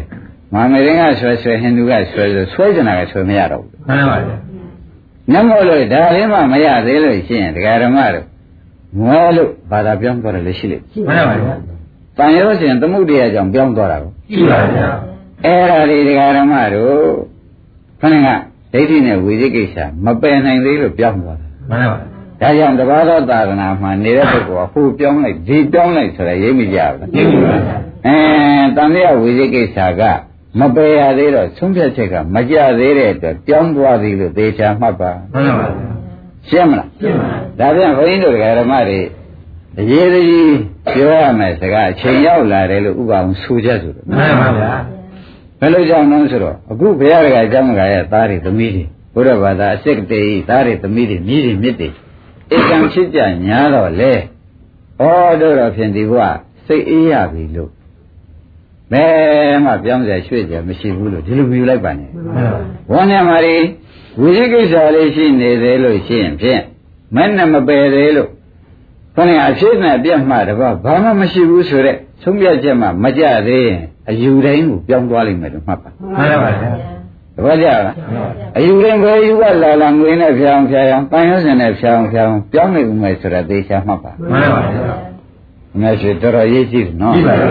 [0.53, 4.17] မာမေရင်ကဆွဲဆွဲဟိန္ဒူကဆွဲဆွဲဆွဲကြတာကဆွဲမရတော့ဘူးမှန်ပါ
[5.33, 8.25] နမောလို့ဒါလေးမှမရသေးလို့ရှိရင်တရားဓမ္မတို့
[8.99, 11.35] ငွဲလို့ဘာသာပြောင်းသွားတယ်လေရှိလိမ့်မှန်ပါ
[12.17, 14.89] တန်ရောရှင်သမုဒ္ဒရာကြောင့်ပြောင်းသွားတာကိုကြည့်ပါဗျာ
[15.45, 16.99] အဲ့ဒါလေးတရားဓမ္မတို့
[18.01, 21.97] ခဏက ဒိဋ္ဌိနဲ့ဝိသိကိစ္စမပယ်နိုင်သေးလို့ပြောင်းသွားတာမှန်ပါ
[22.41, 28.15] ဒါကြောင့်တပါးသောသာသနာမှာနေတဲ့ပုဂ္ဂိုလ်ကဟိုပြောင်းလိုက်ဒီပြောင်းလိုက်ဆိုတာရိပ်မိကြဘူးကြည့်ပါဗျာအဲ
[28.75, 30.01] တန်တရားဝိသိကိစ္စက
[30.59, 35.67] မပယ်ရသေးတော့သုံးဖြတ်ချက်ကမကြသေးတဲ့အတွက်ပြောင်းသွားသည်လို့သေချာမှတ်ပါမှန်ပါ
[36.49, 38.99] ရှင်းမလားရှင်းပါဒါပြန်ဘုန်းကြီးတို့ဓမ္မတွေ
[39.79, 40.55] အရေးကြီး
[40.93, 44.73] ပြောရမယ်စကားအချိန်ရောက်လာတယ်လို့ဥပအောင်ဆိုကြဆိုတယ်မှန်ပါဗျာ
[45.59, 51.89] ဘယ်လိုကြောင့်လဲဆိုတော့အခုဘုရားကအကြောင်းကရဲ့သားတွေသမီးတွေဘုရားဘာသာအစစ်တေးသားတွေသမီးတွေမြည်တွေမြစ်တွေ
[52.55, 55.03] ဧကံဖြစ်ကြညာတော့လေဩ
[55.41, 56.37] တို့တော့ဖြင့်ဒီဘုရား
[56.67, 57.71] စိတ်အေးရပြီလို့
[58.91, 62.09] ဘယ်မှပြောင်းစရာရွှေ့စရာမရှိဘူးလို့ဒီလိုမြူလိုက်ပါနဲ့
[62.91, 63.57] ဝန်းထဲမှာဒီ
[64.21, 66.61] ဝိသိကိစ္စလေးရှိနေသေးလို့ရှိရင်ဖြင့်
[67.15, 68.29] မနဲ့မပယ်သေးလို့
[69.15, 76.71] ခொနဲ့အဖြစ်နဲ့ပြတ်မှတပါဘာမှမရှိဘူးဆိုတော့သုံးပြချက်မှမကြသေးရင် အယူတိုင်းကိုပြောင်းသွားလိမ့်မယ်လို့မှတ်ပါမှန်ပါဗျာ
[77.35, 77.95] တပည့်ကြလား
[78.57, 84.83] အယူတိုင်းပဲယူကလာလာငွေနဲ့ဖြောင်းဖြောင်းပန်းရုံးစင်နဲ့ဖြောင်းဖြောင်းပြောင်းနေဦးမယ်ဆိုတော့သေချာမှတ်ပါမှန်ပါဗျာ
[85.75, 87.49] အမေရှိတော်တော်ရေးကြည့်တယ်နော်ကြည့်ပါဗျာ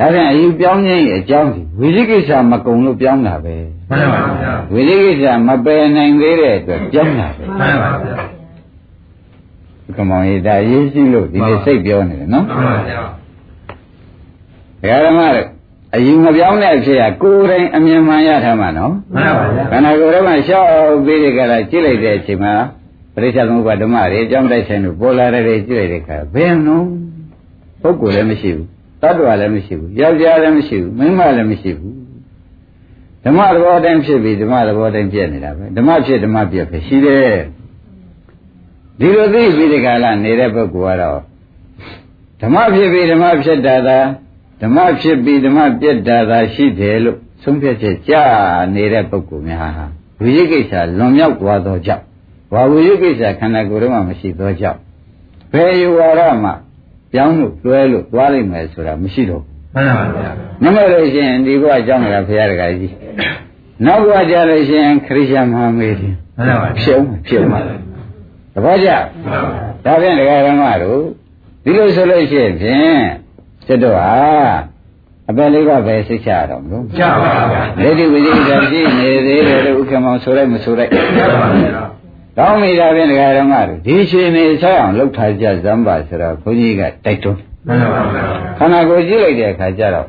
[0.00, 3.56] ဒါပြန်အယူပြောင်းခြင်းရဲ့အကြောင်းဒီဝိသိကိစ္စမကုံလို့ပြောင်းတာပဲ
[3.90, 8.16] မှန်ပါဗျာဝိသိကိစ္စမပယ်နိုင်သေးတဲ့အတွက်ပြောင်းတာပဲမှန်ပါဗျာ
[9.96, 13.00] ကမောင်ရေးဒါရေးကြည့်လို့ဒီနေ့စိတ်ပြောနေတယ်နော်မှန်ပါဗျာ
[14.82, 15.48] ဘုရားဓမ္မတို့
[15.94, 20.68] အယူမပြောင်းတဲ့အဖြစ်ကကိုယ်တိုင်အမြင်မှန်ရထားမှာနော်မှန်ပါဗျာခန္ဓာကိုယ်ထဲမှာရှောက်
[21.04, 22.54] ပြီးဒီကလာကြည့်လိုက်တဲ့အချိန်မှာ
[23.14, 26.80] ပရိစ္ဆေသမုပ္ပါဓမ္မတွေအကြောင်းတိုက်ဆိုင်လို့ပေါ်လာတဲ့တွေကြည့်လိုက်တဲ့အခါဘယ်နှုံ
[27.82, 28.66] ပုဂ္ဂိုလ်လည်းမရှိဘူး
[29.02, 31.94] တ attva လည်းမရှိဘူးယောက်ျားလည်းမရှိဘူးမိန်းမလည်းမရှိဘူး
[33.24, 37.36] ဓမ္မသဘောတိုင်းဖြစ်ပြီးဓမ္မသဘောတိုင်းပြည့်နေတာပဲဓမ္မဖြစ်ဓမ္မပြည့်ပဲရှိတယ်
[39.00, 41.20] ဒီလိုသိပြီးဒီကလာနေတဲ့ပုဂ္ဂိုလ်ကတော့
[42.42, 43.98] ဓမ္မဖြစ်ပြီးဓမ္မဖြစ်တာသာ
[44.60, 48.14] ဓမ္မဖြစ်ပြီးဓမ္မပြည့်တာသာရှိတယ်လို့ဆုံးဖြတ်ချက်ကြ
[48.74, 49.86] နေတဲ့ပုဂ္ဂိုလ်များဟာ
[50.20, 52.04] ဝိရိကိစ္စလွန်မြောက်သွားသောကြောင့်
[52.52, 54.78] ဘာဝိရိကိစ္စခန္ဓာကိုယ်ထဲမှာမရှိသောကြောင့်
[55.52, 56.50] ဘယ်ယူဝါဒမှ
[57.12, 60.30] ပြောင်းလို့တွဲလို့သွားလိမ့်မယ်ဆိုတာမရှိတော့ဘူးမှန်ပါဗျာ
[60.62, 62.94] နမလို့ရှိရင်ဒီဘုရားကြောင်းနေတာဘုရားတကားကြီး
[63.86, 67.66] နောက်ဘုရားကြလို့ရှိရင်ခရစ်ယာန်မဟာမေတီမှန်ပါဖြုံးဖြုံးပါသ
[68.64, 68.88] ဘောကျ
[69.84, 71.02] ဒါဖြင့်ဒကာရမတို့
[71.64, 73.02] ဒီလိုဆိုလို့ရှိရင်ဖြင့်
[73.68, 74.08] စိတ်တော့ဟာ
[75.30, 80.98] အပယ်လေးကပဲစိတ်ချရတော့မလို့ကြပါဗျာဒိဋ္ဌိဝိသေကရှိနေသေးတယ်လို့ဥက္ကမောင်ဆိုလိုက်မဆိုလိုက်ကြ
[81.40, 81.70] ပါဗျာ
[82.38, 88.22] ကောင်းပြီဒါဖြင့်ဒကာရမတို့ဒီရှင်နေဆက်အောင်လှုပ်ထားကြဇမ်းပါဆိုတော့ဘုန်းကြီးကတိုက်တွန်းမှန်ပါဗျာ
[88.58, 90.06] ခန္ဓာကိုယ်ကြည့်လိုက်တဲ့အခါကျတော့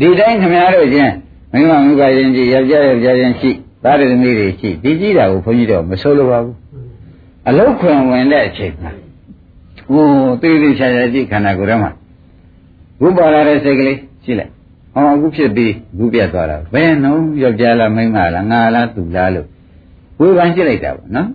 [0.00, 1.12] ဒီတိုင်းခင်ဗျားတို့ချင်း
[1.52, 3.50] မိမမူကရင်ကြီးယောက်ျားယောက်ျားချင်းရှိ
[3.84, 6.56] သားရသမီးတွေရှိဒီကြည့်တာကိုဘုန်းကြီးတို့မဆိုးလို့ပါဘူး
[7.48, 8.92] အလုတ်ခွင်ဝင်တဲ့အချိန်မှာ
[9.92, 10.06] ဟို
[10.42, 11.90] တိတိကျကျကြည့်ခန္ဓာကိုယ်ထဲမှာ
[13.00, 14.50] ခုပေါ်လာတဲ့စိတ်ကလေးရှိလိုက်
[14.94, 19.46] ဟောအခုဖြစ်ပြီးခုပြတ်သွားတာဘယ်နှုံးယောက်ျားလားမိန်းမလားငါလားသူလားလို့
[20.18, 21.28] ဝေဖန်ကြည့်လိုက်တာပေါ့နော်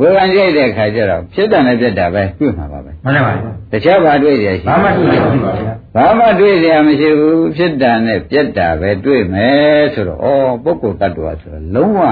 [0.00, 5.64] ဝေဖန်ကြည့်တဲ့အခါကျတော့ဖြစ်တယ်နဲ့ပြတ်တာပဲတွေ့မှာပါပဲမှန်ပါပါတခြားဘာတွေ့ရရှိဘာမှတွေ့ရမရှိပါဘူး
[5.96, 12.02] ဘာမှတွေ့ရမရှိဘူးဖြစ်တာနဲ့ပြတ်တာပဲတွေ့မယ်ဆိုတော့ဩပုဂ္ဂိုလ်တ attva ဆိုတော့လုံးဝ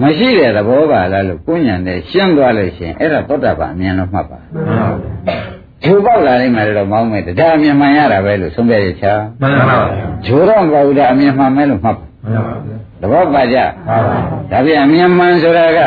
[0.00, 4.88] မရှိတဲ့သဘောပါလားလို့ကိုဉဏ်နဲ့ရှင်းသွားလို့ရှင်အဲ့ဒါသောတာပန်အမြင်လို့မှတ်ပါမှန်ပါ
[5.26, 5.36] ပါ
[5.84, 14.18] ဂျိုးပေါက်လာနိုင်မယ်တော့မောင်းမယ်တရားအမြင်မှန်ရတာပဲလို့ဆုံးဖြတ်ရချာမှန်ပါဗျာဂျိုးတော့ဘာလို့ဒါအမြင်မှန်မဲလို့မှတ်ပါမှန်ပါဗျာသဘောပါကြမှန်ပါ
[14.50, 15.78] ဗျာဒါပြန်အမြင်မှန်ဆိုတာက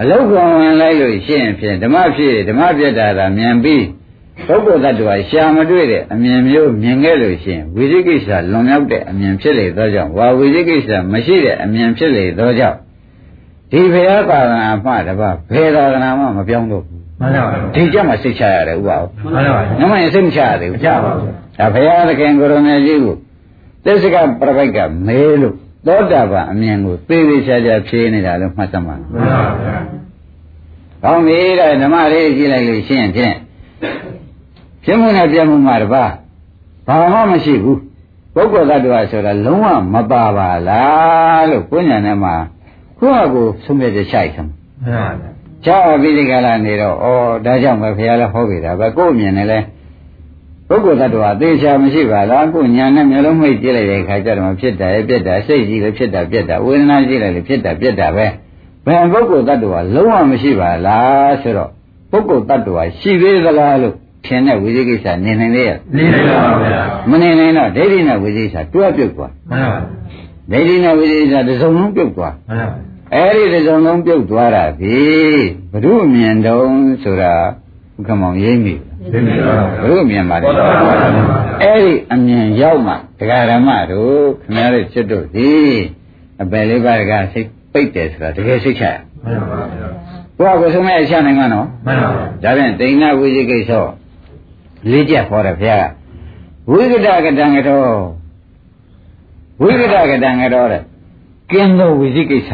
[0.00, 3.84] အလုတ်ကောင်ဝင်လိုက်လို့ရှိရင်ဖြင့်ဓမ္မဖြစ်ဓမ္မပြတ်တာကမြင်ပြီး
[4.46, 12.78] ပုဂ္ဂိုလ်တ attva ရှာမတွေ့တဲ့အမြင်မျိုးမြင်ခဲ့လို့ရှိရင်ဝိသိကိစ္စလွန်မြောက်တဲ့အမြင်ဖြစ်လေသောကြောင့်ဝါဝိသိကိစ္စမရှိတဲ့အမြင်ဖြစ်လေသောကြောင့်
[13.70, 21.26] ဒီဘုရားသာသနာမှတပါဘယ်သာသနာမှမပြောင်းတော့ဘူး မှန်ပါဗျာဒီကြမှာစိတ်ချရတယ်ဥပအောင်မှန်ပါဗျာနမရင်စိတ်မချရသေးမဘူးကြပါဘူး
[21.58, 23.16] ဒါဘုရားသခင်ကိုရမေကြီးကို
[23.84, 25.54] သစ္စကပရပိုက်ကမဲလို့
[25.86, 29.76] သောတာပန်အမြင်ကိုသေသေးချာချာဖြေနေတာလို့မှတ်သမှာမှန်ပါဗျာ။
[31.02, 33.34] ကောင်းပြီတဲ့ဓမ္မလေးကြည့်လိုက်လို့ရှင်းဖြင့်
[34.84, 36.04] ဖြစ်မှုနဲ့ပြမှုမှာတပါ
[36.86, 37.78] ဘာမှမရှိဘူး။
[38.34, 42.30] ပုဂ္ဂိုလ်သတ္တဝါဆိုတာလုံးဝမပါပါလားလို့ကိုယ်ညာနဲ့မှ
[42.98, 44.50] ကိုယ့်အကိုဆုံးဖြတ်ချက်ရှိုက်သမ်း
[44.84, 45.29] မှန်ပါ
[45.64, 47.06] ဗျာ။ချောပြီးဒီကလာနေတော့ဩ
[47.44, 49.58] ဒါကြောင့်ပဲဘုရားလည်းဟောခဲ့တာပဲကိုယ့်အမြင်နဲ့လဲ
[50.68, 58.26] ပုဂ္ဂိုလ်သတ္တဝါသေချာမရှိပါလားကိုယ်ညာနဲ့မျိုးလုံးမိတ်ကြည့်လိုက်တဲ့အခါကျတော့ဖြစ်တာရဲ့ပြက်တာစိတ်ကြီးလည်းဖြစ်တာပြက်တာဝေဒနာကြီးလည်းဖြစ်တာပြက်တာပဲ
[58.86, 61.70] ဘယ်ပုဂ္ဂိုလ်သတ္တဝါလုံးဝမရှိပါလားဆိုတော့
[62.10, 63.94] ပုဂ္ဂိုလ်သတ္တဝါရှိသေးသလားလို့
[64.26, 69.78] ထင်တဲ့ဝိသိကိစ္စနေနိုင်လေရဲ့နေနေပါဗျာမနေနိုင်တော့ဒိဋ္ဌိနဲ့ဝိသိကိစ္စတွဲပြုတ်သွားမှန်ပါ
[70.50, 75.00] ဒိဋ္ဌိနဲ့ဝိသိကိစ္စတစ်စုံလုံးပြုတ်သွားမှန်ပါ အဲ့ဒီတစ်စုံလုံးပြုတ်သွားတာဒီ
[75.72, 77.34] ဘုရုအမြင်တုံးဆိုတာ
[77.98, 78.74] ဥက္ကမောင်ရိမ့်ပြီ
[79.12, 80.94] သိနေပါဘုရုအမြင်ပါလေဟုတ်ပါပါ
[81.62, 85.50] အဲ့ဒီအမြင်ရောက်မှဒကာဓမ္မတို့ခင်ဗျားတို့ကျွတ်တို့ဒီ
[86.42, 88.94] အပယ်လေးပါးကစိတ်ပိတ်တယ်ဆိုတာတကယ်စိတ်ချရ
[89.24, 89.88] မှန်ပါဗျာ
[90.36, 93.70] ဘုရားကိုဆုံးမဲ့အချနိုင်မှာနော်မှန်ပါဒါဖြင့်တိဏ္ဍဝိသိကိစ္စ
[94.90, 95.92] လေးချက်ခေါ်တယ်ဘုရားက
[96.70, 97.92] ဝိကတကတံကတော်
[99.62, 100.82] ဝိကတကတံကတော်တဲ့
[101.50, 102.50] ကင်းသောဝိသိကိစ္စ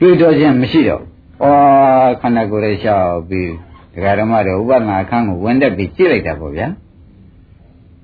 [0.00, 1.10] တွေ့တော်ခြင်းမရှိတော့ဘူး
[1.42, 3.50] ဩခန္ဓာကိုယ်ရဲ့ရှောက်ပြီး
[3.94, 6.66] ဒကာဓမ္မတို့ဥပဒနာအခန်းကိုဝင်တက်ပြီးကြည့်လိုက်တာပေါ့ဗျာ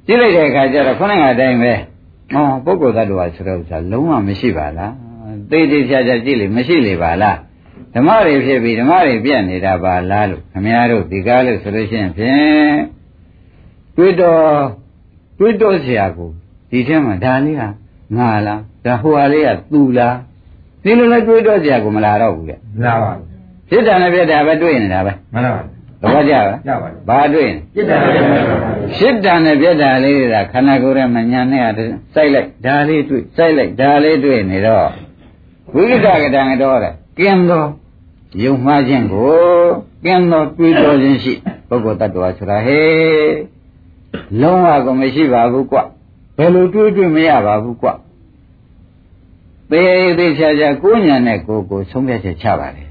[0.07, 4.93] ကြည့်လိုက်တဲ့အခါကျတော့ခုနကအတိုင်းပဲဩပုဂ္ဂိုလ်သတ္တဝါဆိုတဲ့ဥစ္စာလုံးဝမရှိပါလား
[5.51, 7.37] သိသိချာချာကြည့်လေမရှိလေပါလား
[7.95, 12.79] ဓမ္မတွေဖြစ်ပြီးဓမ္မတွေပြတ်နေတာပါလားလို့ခမည်းတော်ဒီကားလို့ဆိုလို့ရှိရင်ဖြင့်
[13.97, 14.43] တွေးတော့
[15.39, 16.31] တွေးတော့เสียကို
[16.71, 17.69] ဒီထဲမှာဒါလေးဟာ
[18.17, 20.17] ငါလားဒါဟိုဟာလေးကသူလား
[20.84, 23.26] ဒီလိုလည်းတွေးတော့ကြာကိုမလာတော့ဘူးလေမလာပါဘူး
[23.70, 25.62] စိတ်ဓာတ်နဲ့ပြတ်တာပဲတွေးနေတာပဲမှန်ပါပါ
[26.02, 28.50] သဘောကျလားကျပါပြီဘာတွေ့ရင်စိတ်ဓာတ်နဲ့ပြတ်တာ
[28.98, 34.88] စိတ်ဓာတ်နဲ့ပြတ်တာလေးတွေကခန္ဓာကိုယ်ရဲ့မညာနဲ့အတူစိုက်လိုက်ဒါလေးတွေ့စိုက်လိုက်ဒါလေးတွေ့နေတော့
[35.76, 37.68] ဝိကတကတံတော့တယ်ကျင်းတော့
[38.44, 39.34] ယုံမှားခြင်းကို
[40.04, 41.34] ကျင်းတော့တွေးတော်ခြင်းရှိ
[41.70, 43.34] ပုဂ္ဂိုလ်တ attva ဆိုတာဟဲ့
[44.42, 45.78] လုံးဝကိုမရှိပါဘူးကွ
[46.38, 47.90] ဘယ်လိုတွေးတွေ့မရပါဘူးကွ
[49.72, 52.88] သေးသေးချာချာကိုညာနဲ့ကိုကိုဆုံးဖြတ်ချက်ချပါတယ်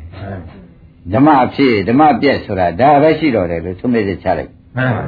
[1.12, 5.02] ဓမ္မဖြစ်ဓမ္မပြက်ဆိုတာဒါပဲရှိတော်တယ်လို့ဆုံးဖြတ်ချက်ချလိုက်မှန်ပါ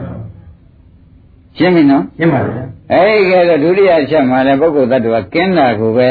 [1.56, 2.52] ရှင်းပြီနော်ရှင်းပါပြီ
[2.92, 6.10] အဲဒီကဲတော့ဒုတိယချက်မှာလည်းပုဂ္ဂိုလ်သတ္တဝါကင်းတာကိုပဲ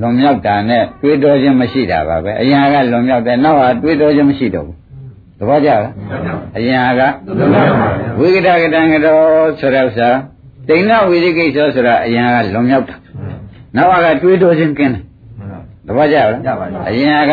[0.00, 4.76] လွန်မြောက်တာနဲ့တွေးတောခြင်းမရှိတာပါပဲအရင်ကလွန်မြောက်တယ်နောက်ဟာတွေးတောခြင်းမရှိတော့ဘူး
[5.38, 5.92] သဘောကျလား
[6.56, 7.02] အရင်က
[8.18, 9.22] ဝိကတကတံကတော်
[9.60, 10.08] ဆိုတဲ့ဥစ္စာ
[10.68, 12.96] တိဏဝိရိကိစ္စဆိုတာအရင်ကလွန်မြောက်တာ
[13.76, 15.02] နောက်ကတွေးတောခြင်းကင်းတယ်
[15.86, 16.26] သဘောကျလား
[16.88, 17.32] အရင်က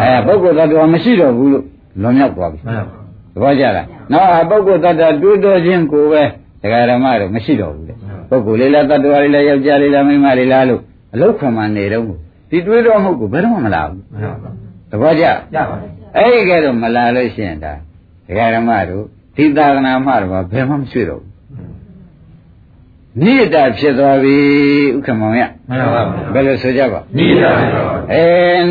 [0.00, 1.64] အဲပုဂ္ဂိုလ်သတ္တဝါမရှိတော့ဘူးလို့
[2.02, 2.98] လွန်မြောက်သွားပြီမှန်ပါ
[3.34, 6.22] သဘောကျလားနောက်ဟာပုဂ္ဂိုလ်တ attva တွေးတောခြင်းကိုပဲ
[6.62, 7.94] ဒကာဓမ္မတော့မရှိတော့ဘူးလေ
[8.28, 10.80] ပုဂ္ဂိုလ်လေးလားတ attva လေးလားယောက်ျားလေးလားမိန်းမလေးလားလို့
[11.14, 12.04] အလုတ်ခွန်မှနေတော့
[12.50, 14.50] ဒီတွေးတောမှုကိုဘယ်တော့မှမလာဘူးမှန်ပါ
[14.90, 15.28] သဘောကျရ
[15.68, 17.72] ပါပြီအဲ့ဒီကဲတော့မလာလို့ရှိရင်ဒါ
[18.26, 19.04] ဒကာဓမ္မတို့
[19.36, 21.30] ဒီသာသနာမှတော့ဘယ်မှမရွှေ့တော့ဘူး
[23.24, 24.36] နိဒတာဖြစ်သွားပြီ
[24.96, 26.02] ဥက္ကမောင်ရမှန်ပါ
[26.34, 28.24] ဘယ်လိုဆိုကြပါမိတာတော့အဲ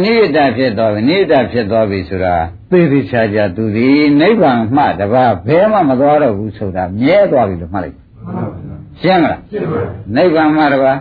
[0.03, 2.35] နိဒတာဖြစ်သွားပြီနိဒတာဖြစ်သွားပြီဆိုတာ
[2.71, 3.87] သေသေးချာချာသူဒီ
[4.19, 7.97] နိဗ္ဗာန်မှတပါးဘယ်မှမသွားတော့ဘူးဆိုတာမြဲသွားပြီလို့မှတ်လိုက်
[9.01, 9.81] ရှင်းမလားရှင်းပါ
[10.15, 10.97] နိဗ္ဗာန်မှတပါး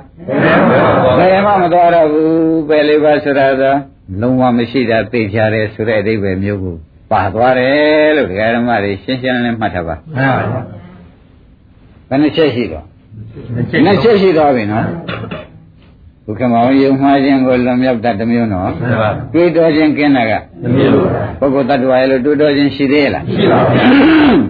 [1.18, 3.72] ဘယ်မှမသွားတော့ဘူးပဲလေးပါဆိုတာသာ
[4.20, 6.76] လုံးဝမရှိတာသိချတယ်ဆိုတဲ့အဓိပ္ပာယ်မျိုးကို
[7.12, 10.62] ပါသွားတယ်လို့ဒကာဓမ္မတွေရှင်းရှင်းလင်းလင်းမှတ်ထားပါမှန်ပါ
[12.08, 12.84] ဘယ်နှချက်ရှိတော့
[13.16, 14.86] နှစ်နှစ်ချက်ရှိသွားပြီနော်
[16.24, 21.08] ဘုခမောင်ယုံမှားခြင်းကိုလွန်မြောက်တတ်တစ်မျိုးနော်မှန်ပါတွေးတောခြင်းကင်းတာကတမျိုးလို့
[21.40, 24.40] ပုဂ္ဂိုလ်တ attva ရဲ့လို့တွေးတောခြင်းရှိသေးရဲ့လားရှိပါဘူး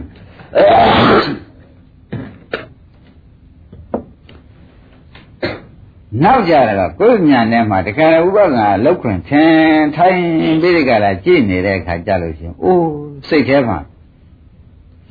[6.25, 9.55] နောက်ကြတော့ကိုယ်ညာထဲမှာတခါဥပက္ခာလောက်ခွင်ထင်
[9.97, 10.21] ထိုင်
[10.61, 12.89] ပြီးဒီကလာကြည့်နေတဲ့အခါကြလို့ရှိရင်အိုး
[13.29, 13.79] စိတ်ထဲမှာ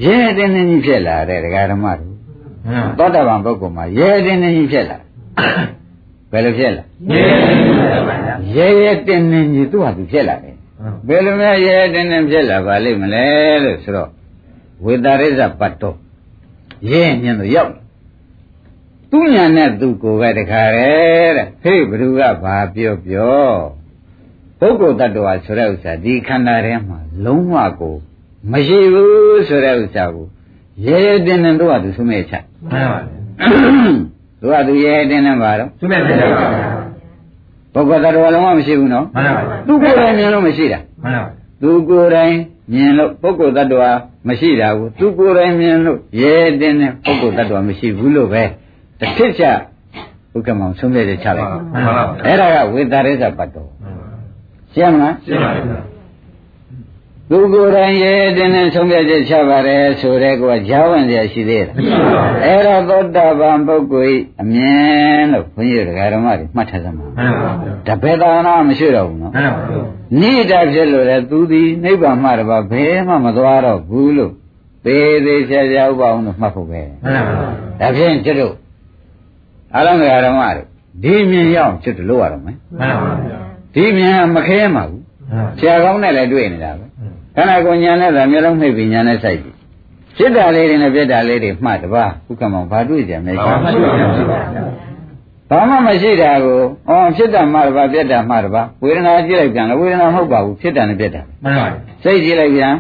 [0.04, 2.15] ရဲတင်းတင်းကြီးဖြစ်လာတဲ့ဒကာဓမ္မတို့မှန်ပါ
[2.98, 4.98] သောတာပန်ပုဂ္ဂိုလ်မှာရဲတင်းတင်းကြီးဖြစ်လာ
[6.32, 7.24] ဘယ်လိုဖြစ်လာမြေ
[8.08, 10.56] ပါဗျာရဲရဲတင်းတင်းကြီးသူ့ဟာသူဖြစ်လာတယ်
[11.08, 13.26] ဘယ်လိုများရဲရဲတင်းတင်းဖြစ်လာပါလိမ့်မလဲ
[13.64, 14.10] လို့ဆိုတော့
[14.86, 15.98] ဝေတာရိဇပတ်တော်
[16.90, 17.72] ရဲညင်သူရောက်
[19.12, 20.94] သူညာနဲ့သူကိုယ်ပဲတခါရဲ
[21.38, 23.48] တဲ့ဟေ့ဘ누구ကဘာပြောပြော
[24.60, 27.96] ပုဂ္ဂိုလ်တ attva ဆိုတဲ့ဥစ္စာဒီခန္ဓာထဲမှာလုံးဝကို
[28.52, 30.28] မရှိဘူးဆိုတဲ့ဥစ္စာကို
[30.84, 33.00] ရဲရဲတင်းတင်းတို့ကသူဆုံးမဲ့ချက်မှန်ပါ
[34.42, 36.40] သူကသူရဲရဲတင်းတင်းပါတော့သူမဲ့တယ်ပါဗျာ
[37.74, 41.30] ပုဂ္ဂိုလ်တ attva လုံးဝမရှိဘူးနော်မှန်ပါသူကိုယ်တိုင်မြင်လို့မရှိတာမှန်ပါ
[41.62, 42.34] သူကိုယ်တိုင်
[42.74, 43.92] မြင်လို့ပုဂ္ဂိုလ်တ attva
[44.28, 48.44] မရှိတာကိုသူကိုယ်တိုင်မြင်လို့ရဲရဲတင်းတင်းပုဂ္ဂိုလ်တ attva မရှိဘူးလို့ပဲ
[49.00, 53.70] တစ်ဖြစ်ချဥက္ကမောင်ဆုံးဖြတ်ချက်ချလိုက်မှန်ပါအဲ့ဒါကဝေတာရိစ္ဆပတ်တော်
[54.74, 55.95] ရှင်းမလားရှင်းပါပြီ
[57.30, 61.76] သူကိုယ်တိုင်ရဲ့တင်းနဲ့ဆုံးဖြတ်ချက်ချပါတယ်ဆိုတဲ့ကောဈာဝန်ရရှိသေးတယ်။
[62.44, 67.06] အဲ့တော့သောတာပန်ပုဂ္ဂိုလ်အမြင်လို့ဘုန်းကြီးတရားဓမ္မတွေမှတ်ထားသမှာ။
[67.88, 69.34] တပည့်သာနာမရှိတော့ဘူးနော်။
[70.22, 74.32] နိဒာဖြစ်လို့လေသူသည်နိဗ္ဗာန်မှတပါဘယ်မှမသွားတော့ဘူးလို့
[74.86, 76.82] သေးသေးချာချာဥပအောင်လို့မှတ်ဖို့ပဲ။
[77.80, 78.56] ဒါဖြင့်ကျွတ်တို့
[79.76, 80.64] အလုံးတရားဓမ္မတွေ
[81.04, 82.58] ဒီမြင်ရအောင်ကျွတ်တို့လုပ်ရတော့မယ်။
[83.76, 85.02] ဒီမြင်မခဲမှာဘူး။
[85.60, 86.85] ဆရာကောင်းနဲ့လည်းတွေ့နေတာပဲ
[87.36, 89.56] ခန္ဓာကိုယ်ညာနဲ့သာမျိုးလုံးနှိပ်ပြီးညာနဲ့စိုက်ပြီး
[90.18, 94.28] ဖြစ်တာလေးတွေနဲ့ပြက်တာလေးတွေမှတ်တပါဥက္ကမောင်ဘာတွေ့ကြမလဲဘာမှရှိပါဘူး
[95.50, 101.68] ဘာမှမရှိတာကိုအော်ဖြစ်တာမှတပါပြက်တာမှတပါဝေဒနာကြည့်လိုက်ပြန်လို့ဝေဒနာမဟုတ်ပါဘူးဖြစ်တာနဲ့ပြက်တာမှန်ပါ
[102.04, 102.74] စိတ်ကြည့်လိုက်ပြန်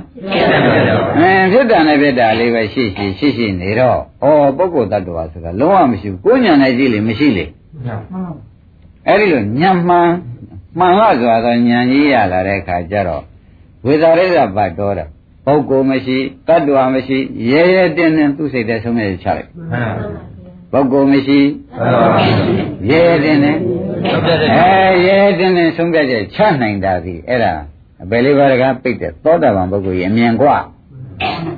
[1.18, 7.46] အင်းဖြစ်တာနဲ့ပြက်တာလေးပဲရှိရှိရှိရှိနေတော့ဩပုဂ္ဂိုလ်တ attva ဆိုတာလုံးဝမရှိဘူးကိုယ်ညာနဲ့ကြည့်လေမရှိလေ
[9.08, 10.10] အဲ့ဒီလိုညံမှန်
[10.80, 13.24] မှန်လားဆိုတော့ညံကြီးရလာတဲ့အခါကျတော့
[13.87, 15.09] ဝေဒရိစ္ဆပတ်တော်တယ်
[15.47, 17.19] ပုဂ္ဂိုလ်မရှိတ attva မရှိ
[17.51, 19.93] ရဲရဲတင်းတင်းသူ့စိတ်ထဲဆုံးဖြတ်ချလိုက် မှန်
[20.73, 21.39] ပါ ပုဂ္ဂိုလ်မရှိ
[22.91, 23.59] ရဲရဲတင်းတင်း
[24.07, 27.53] အဲရဲရဲတင်းတင်းဆုံးဖြတ်ချက်ချနိုင်တာဒီအဲ့ဒါ
[28.11, 30.57] ဘယ်လေးပါးတကားပိတ်တဲ့သောတာပန်ပုဂ္ဂိုလ်ကြီးအမြင်กว่า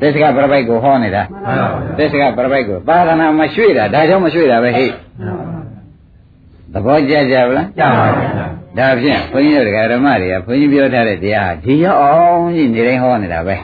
[0.01, 1.67] သစ္စကပြပိုက်ကိုဟောနေတာ မှန်ပါ
[1.99, 4.87] သစ္စကပြပိုက်ကိုသာသနာမရွှေ့တာဒါကြောင့်မရွှေ့တာပဲဟိ
[6.73, 13.56] သ ဘောကျကြဗလား ကြပါဗျာ ဒါဖြင့်ဘုန်းကြီးတို့ဒကာဓမ္မတွေကဘုန်းကြီးပြောထားတဲ့တရားဟာဒီရောက်အောင်ကြီးနေတိုင်းဟောနေတာပဲ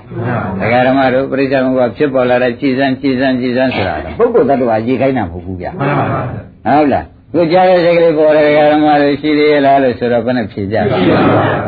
[0.62, 6.22] ဒကာဓမ္မတို့ပရိစ္ဆေဘုရားဖြစ်ပေါ်လာတဲ့ကြည်စမ်းကြည်စမ်းကြည်စမ်းဆိုတာပုဂ္ဂိုလ်တ attva ရေးခိုင်းတာမဟုတ်ဘူးဗျာမှန်ပါဗျာ
[6.78, 10.98] ဟုတ်လား ကိုကြားတဲ့စိတ်ကလေးပေါ်တဲ့ဓမ္မတွေရှိသေးရဲ့လားလို့ဆိုတော့ဘယ်နဲ့ဖြေကြပါ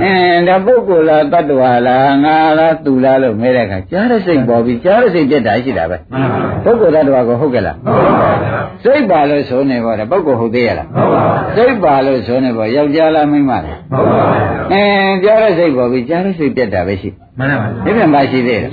[0.02, 18.70] အင်းဒါပုဂ္ဂိုလ်လားတ attva လားငါလားသူလားလို့မဲတဲ့အခါကြားတဲ့စိတ်ပေါ်ပြီးကြားတဲ့စိတ်ပြတ်တာရှိတာပဲမှန်ပါဗျာပုဂ္ဂိုလ်တ attva ကိုဟုတ်ကဲ့လားဟုတ်ပါဗျာစိတ်ပါလို့ဆိုနေပေါ်တယ်ပုဂ္ဂိုလ်ဟုတ်သေးရဲ့လားဟုတ်ပါဗျာစိတ်ပါလို့ဆိုနေပေါ်ယောက်ျားလားမိန်းမလားဟုတ်ပါဗျာအင်းကြားတဲ့စိတ်ပေါ်ပြီးကြားတဲ့စိတ်ပြတ်တာပဲရှိမှန်ပါဗျာဒီပြန်မရှိသေးတယ်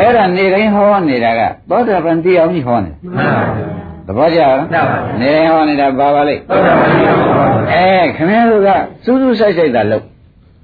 [0.00, 4.84] အဲ့ဒါနေတိုင်းဟောနေတာကသောတာပန်တရားကြီးဟောနေမှန်ပါဗျာ သဘောကျလားမှန်ပါဗျာ
[5.20, 8.70] နေတိုင်းဟောနေတာပါပါလိမ့်ဟုတ်ပါဗျာဟုတ်ပါဗျာအဲခင်ဗျားတို့က
[9.04, 10.04] စူးစူးဆိုင်ဆိုင်သာလုပ်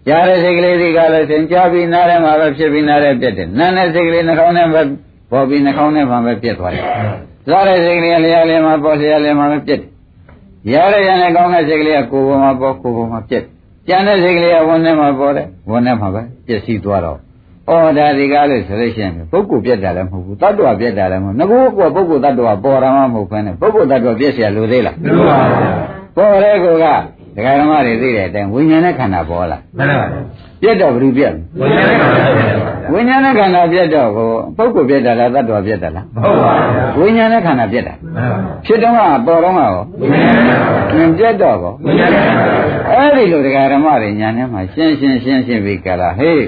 [0.07, 4.83] ကြားတဲ့စိတ်ကလေးတွေကလည်းသင်ကြားပြီးနားထဲမှာပဲဖြစ်ပြီးနားထဲပြတ်တယ်နားတဲ့စိတ်ကလေးနှာခေါင်းထဲပဲ
[5.31, 6.85] ပေါ်ပြီးနှာခေါင်းထဲမှာပဲပြတ်သွားတယ်
[7.49, 9.91] စားတဲ့စိတ်ကလေးကလျှာလေးမှာပေါ်လျှာလေးမှာပဲပြတ်တယ်
[10.73, 13.45] ရရရနဲ့ကောင်းတဲ့စိတ်ကလေးကကိုယ်ပေါ်မှာပေါ်ကိုယ်ပေါ်မှာပြတ်
[13.89, 17.19] ကြံတဲ့စိတ်ကလေးကဝန်ထဲမှာပေါ်တယ်ဝန်ထဲမှာပဲပြည့်စည်သွားတော့
[17.70, 21.46] ဩဒါဒီကားလို့ဆိုလို့ရှိရင်ပုဂ္ဂိုလ်ပြတ်တာလည်းမဟုတ်ဘူးတ attva ပြတ်တာလည်းမဟုတ်ငါ
[21.78, 25.72] ကပုဂ္ဂိုလ် attva ပေါ်တာမှမဟုတ်ဘဲနဲ့ပုဂ္ဂိုလ် attva ပြည့်เสียလို့သေးလား မှန်ပါဗျာ
[26.16, 26.86] ပေါ်တဲ့ကောက
[27.36, 30.20] ဒကာဓမ္မတွေသိတဲ့အတိုင်းဝိညာဉ်နဲ့ခန္ဓာပေါ်လာ မှန်ပါဗျာ
[30.62, 46.42] ပြတ်တော့ဘယ်လိုပြတ် ဘုရားကပါဗျာဝိညာဉ်နဲ့ခန္ဓာပြတ်တော့ကိုပုဂ္ဂိုလ်ပြတ်တာလားတ attva ပြတ်တာလား ဟုတ်ပါဗျာ ဝိညာဉ်နဲ့ခန္ဓာပြတ်တာ မှန်ပါဗျာ ဖြစ်တော့ကပေါ်တော့ကရော ဘုရားကပါဗျာ မပြတ်တော့ကော ဘုရားကပါဗျာ အဲ့ဒီလိုဒကာဓမ္မတွေညာထဲမှာရှင်းရှင်းရှင်းရှင်းပြီးကြလားဟေး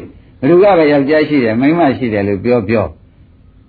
[0.45, 2.87] ဘ누구ကပဲယောက်ျားရှိတယ်မိန်းမရှိတယ်လို့ပြောပြော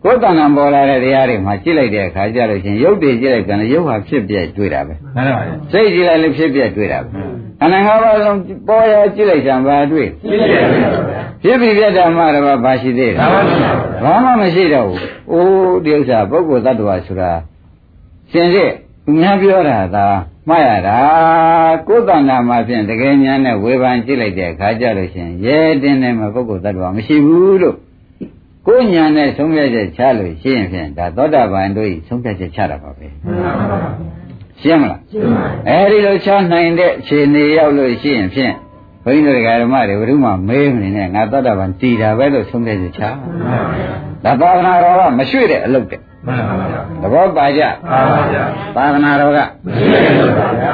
[0.03, 7.07] ကိုယ်တဏ္ဍာပေါ်လာတဲ့တရားတွေမှာကြည့်လိုက်တဲ့အခါကျလို့ချင်းရုပ်တွေကြည့်လိုက်တယ်ရုပ်ဟာဖြစ်ပြတွေ့တာပဲမှန်ပါဗျာစိတ်ကြည့်လိုက်လည်းဖြစ်ပြတွေ့တာပဲ
[7.61, 10.89] အနန္တဘာလုံးပေါ်ရကြည့်လိုက်ကြံပါတွေ့ပြည့်တယ်ဗျာ
[11.43, 13.71] ဖြစ်ပြီးပြတ်တာမှတော့ဘာရှိသေးလဲဒါပါဗျာ
[14.03, 14.99] ဘာမှမရှိတော့ဘူး
[15.31, 17.31] အိုးဒီဥစ္စာပုဂ္ဂိုလ်တ attva ဆိုတာ
[18.31, 18.71] ရှင်စစ်
[19.05, 20.05] သူများပြောတာသာ
[20.49, 20.97] မှားရတာ
[21.88, 27.77] ကိုယ်တဏ္ဍာမှာဖြင့်တကယ်ညာနဲ့ဝေဖန်ကြည့်လိုက်တဲ့အခါကျလို့ရှင်ရဲတင်းနေမှာပုဂ္ဂိုလ်တ attva မရှိဘူးလို့
[28.67, 33.89] ကိုယ်ညာနဲ့ဆုံးဖြတ်ချက်ချလို့ရှိရင်ဖြင့်ဒါသောတာပန်တို့ဤဆုံးဖြတ်ချက်ချတာပါပဲမှန်ပါဗျာ
[34.62, 38.53] ရှင်းမလားရှင်းပါဗျာအဲဒီလိုချနိုင်တဲ့အခြေအနေရောက်လို့ရှိရင်ဖြင့်
[39.03, 43.91] ဘုန်းကြီးတို့ဓမ္မတွေဘယ်သူမှမေးမနေနဲ့ငါသောတာပန်တည်တာပဲလို့ဆုံးဖြတ်ချက်ချမှန်ပါဗျာ
[44.25, 47.61] ဒါသာသနာတော်ကမရွှေ့တဲ့အလုပ်တဲ့ မှန်ပါဗျာသဘောပါကြ
[47.91, 48.43] ပါပါဗျာ
[48.75, 49.85] သာသနာတော်ကမရှိ
[50.17, 50.73] ဘူးပါဗျာ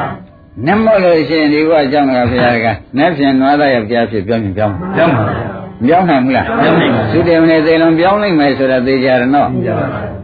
[0.68, 5.48] နမလို့ရှိရင်ဒီဘုရားကြောင့်ကဘုရားကနတ်ဖြင့်နွားသားယောက်ျားဖြစ်ပြောင်းရင်ပြောင်းကျောင်းပါဗျာ
[5.82, 9.76] မပြောင်းနိုင်ဘူးလားပြောင်းနိုင်ပါဘူးသုတေမနေသေးလုံးပြောင်းနိုင်မယ်ဆိုတာသိကြရတော့ကျောင်းပါဗျာ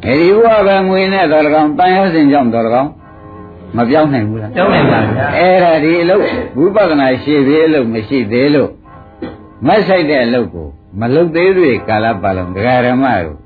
[0.06, 2.90] အဲဒီဘုရားပဲငွေနဲ့တော်တော်ကောင်းတန်ရောစင်ကြောင့်တော်တော်ကောင်း
[3.78, 6.24] မပြောင်းနိုင်ဘူးလားကျောင်းနိုင်ပါဗျာအဲ့ဒါဒီအလုပ်
[6.58, 8.70] ဝိပဿနာရှိသေးအလုပ်မရှိသေးလို့
[9.68, 10.68] မတ်ဆိုင်တဲ့အလုပ်ကို
[11.00, 13.38] မလုပ်သေးသေးကာလပတ်လုံးဒကာရမတို့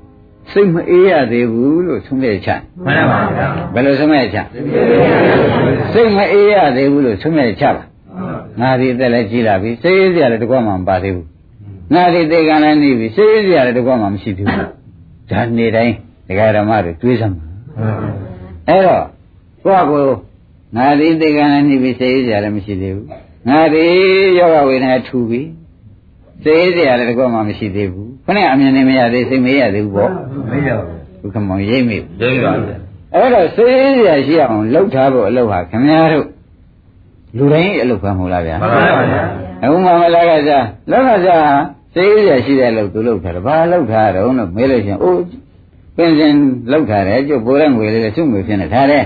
[0.52, 2.50] စိတ်မအေးရသေးဘူးလို့ဆုံးဖြတ်ချ
[2.84, 4.38] မှန်ပါဗျာဘယ်လိုဆုံးဖြတ်ချ
[5.92, 7.82] စိတ်မအေးရသေးဘူးလို့ဆုံးဖြတ်ချပါ
[8.60, 11.26] ငါဒီအသက်လည်းကြီးလာပြီစိတ်အေးစရာလည်းတကွမှမပါသေးဘူး
[11.94, 14.58] ငါဒီသေကံလည်းနေပြီစိတ်အေးစရာလည်းတကွမှမရှိသေးဘူး
[15.30, 15.94] ဒါနေတိုင်း
[16.28, 17.44] ဒကာရမတို့တွေးစမ်းပါ
[18.68, 19.04] အဲ့တော့
[19.64, 20.16] ကိုယ့်ကိုယ်
[20.76, 23.06] ငါဒီသေကံလည်းနေပြီစိတ်အေးစရာလည်းမရှိသေးဘူး
[23.48, 23.84] ငါဒီ
[24.38, 25.40] ယောဂဝေဒနာထူပြီ
[26.44, 30.10] စိတ်အေးစရာလည်းတကွမှမရှိသေးဘူးခဏအမြင်နဲ့မရသေးစိတ်မရသေးဘူးပေါ့
[30.50, 32.76] မရပါဘူးဘုခမောင်ရိပ်မိရိပ်ပါဗျာ
[33.14, 36.26] အဲ့တော့စိတ်အေးစရာရှိအောင်လှုပ်ထားဖို့အလုပ်ဟာခင်ဗျားတို့
[37.36, 38.80] လူတိုင်းအလုပ်ပဲမဟုတ်လားဗျာမှန်ပါ
[39.12, 39.22] ဗျာ
[39.62, 41.54] အခုမှမလာကစားလောကစားဟာ
[41.94, 45.22] စိတ်အေးစရာရှိတဲ့အလုပ်သူလုပ်ထားတယ်ဘာလုပ်ထားတော့လို့မေးလို့ရှိရင်အိုး
[45.96, 46.34] ပင်စင်
[46.72, 49.04] လုပ်ထားတယ်ကျုပ်ပိုးတဲ့ငွေလေးလည်းစုငွေဖြစ်နေထားတယ်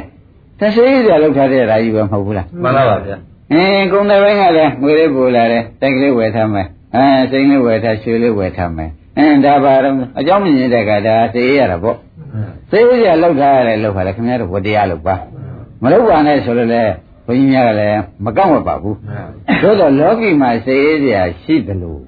[0.61, 3.17] ဒါစိတ်အေးစရာလုပ်ထားတဲ့ဓာကြီးပဲမဟုတ်ဘူးလားမှန်ပါဗျာ
[3.53, 11.97] အင်းကုန်းတဲ့ဘက်ကလည်းငွေလေးပို့လာတယ်တိုက်ကလေးဝယ်ထားမယ် အဲစိတ်လေးဝယ်ထားရွှေလေးဝယ်ထားမယ်အင်းဒါပါတော့အကြောင်းမြင်တဲ့ကဒါစိတ်အေးရတာပေါ့
[12.71, 15.15] သိရရလောက်ထားရတယ်လောက်ပါလေခင်ဗျားတို့ဝတရားလောက်ပါ
[15.83, 16.83] မလောက်ပါနဲ့ဆိုလို့လေ
[17.27, 18.97] ဘုန်းကြီးများကလည်းမကောက်မပါဘူး
[19.63, 22.01] သို့တော့လောကီမှာစေအေးစရာရှိတယ်လို့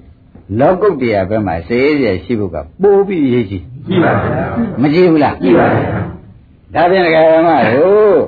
[0.59, 4.45] လောကုတ်တရားဘက်မှာစေအေးစရာရှိဖို့ကပိုးပြီးအရေးကြီးကြည့်ပါဗျာ
[4.81, 5.81] မကြည့်ဘူးလားကြည့်ပါဗျာ
[6.75, 8.19] ဒါဖြင့်ဒကာရမတို့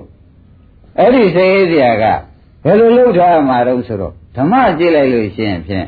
[1.00, 2.06] အဲ့ဒီစေအေးစရာက
[2.64, 5.86] ဘယ်လိုလုပ်ထားမှာတော့ဆိုတော့ဓမ္မကြည့်လိုက်လို့ရှိရင်ဖြင့်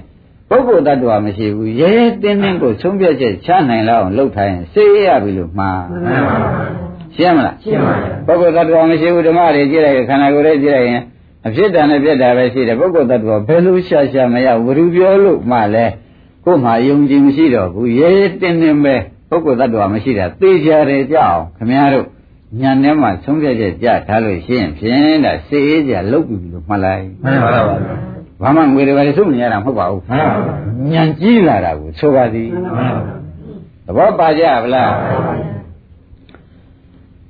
[0.53, 6.55] ပုဂ္ဂိုလ်တ attva မရှိဘူးရဲရဲတင်းတင်းကိုဆုံးဖြတ်ချက်ချနိုင်လောက်အောင်လုပ်ထားရင်စေအေးရပြီလို့မှားမှန်ပါဗျာ
[7.15, 11.01] ရှင်းမလားရှင်းပါဗျာပုဂ္ဂိုလ်တ attva မရှိဘူးဓမ္မတွေကြည့်လိုက်ရင်ခန္ဓာကိုယ်တွေကြည့်လိုက်ရင်
[11.47, 15.85] အဖြစ်တန်နဲ့ပြက်တာပဲရှိတယ်ပုဂ္ဂိုလ်တ attva ဘယ်လိုရှာရှာမရဘူးဘယ်သူပြောလို့မှလဲ
[16.45, 18.95] ကို့မှာယုံကြည်မရှိတော့ဘူးရဲရဲတင်းတင်းပဲ
[19.29, 22.07] ပုဂ္ဂိုလ်တ attva မရှိတာသိကြတယ်ကြအောင်ခင်ဗျားတို့
[22.61, 30.55] ညာထဲမှာဆုံးဖြတ်ချက်ကြထားလို့ရှိရင်ဖြင့်ဒါစေအေးကြလုတ်ပြီလို့မှတ်လိုက်မှန်ပါဗျာ ဘာမှငွေတွေပါလေစုမနေရတာမဟုတ်ပါဘူးမှန်ပါဗျာ
[30.91, 33.23] ညံကြီးလာတာကိုဆိုပါသည်မှန်ပါဗျာ
[33.85, 34.93] သဘောပါကြဗလား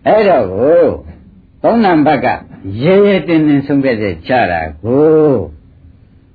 [0.08, 0.84] အဲ့တော့ကို
[1.64, 2.28] သုံးနံပါတ်က
[2.84, 5.34] ရဲရဲတင်းတင်းဆုံးဖြတ်ချက်ချတာကို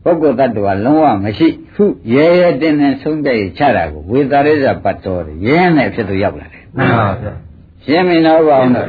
[0.03, 7.33] ပုဂ္ဂိုလ်တ attva လုံးဝမရှိခုရဲရဲတင်းတင်းဆုံးဖြတ်ချက်ချတာကိုဝေသာရိဇပတ်တော်ရဲနဲ့ဖြစ်သူရောက်လာတယ်မှန်ပါဗျာ
[7.85, 8.89] ရှင်းမင်းတော့ပါအောင်တော့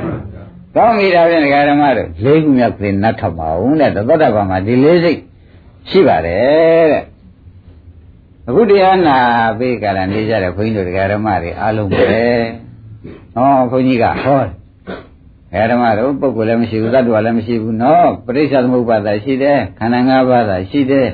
[0.75, 5.19] ကောင်းပြီဒါဖြင့်ဒကာဓမ္မတို့လေးခုမြောက်ပြင်နတ်ထောက်ပါဦးတဲ့သောတပန်မှာဒီလေးစိတ်
[5.89, 7.04] ရှိပါတယ်တဲ့
[8.47, 9.17] အခုတရားနာ
[9.60, 12.02] ပေးကြတာနေကြတဲ့ခွင်းတို့ဒကာဓမ္မတွေအားလုံးပဲ
[13.34, 14.47] ဟောခွန်ကြီးကဟောဒ
[15.54, 21.08] ကာဓမ္မတို့ပုဂ္ဂိုလ်လည်းမရှိဘူးသတ္တဝါလည်းမရှိဘူးနော်ပရိစ္ဆသမုပ္ပါဒရှိတယ်ခန္ဓာ၅ပါးသာရှိတယ်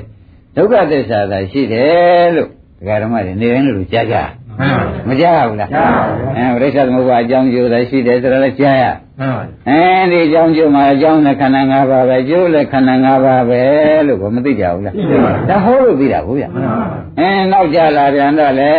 [0.56, 4.16] ဒုက္ခသစ္စာသာရှိတယ်လို့ဒကာဓမ္မတွေနေတိုင်းလို့ကြားကြ
[4.58, 9.05] မှန်ပါမကြားဘူးလားကြားပါဘူးအဲပရိစ္ဆသမုပ္ပါအကြောင်းကျိုးလည်းရှိတယ်ဆိုတော့လည်းကြားရမှန်ပါ
[9.68, 13.60] အဲဒီအကြောင်းကျိုးမှာအကြောင်းနဲ့ခန္ဓာ၅ပါးပဲကျိုးလည်းခန္ဓာ၅ပါးပဲ
[14.06, 14.94] လို့ကိုမသိကြဘူးလား
[15.48, 16.76] ဒါဟောလို့သိတာဘူးဗျမှန်ပါ
[17.18, 18.74] အဲနောက်ကြလာပြန်တော့လေ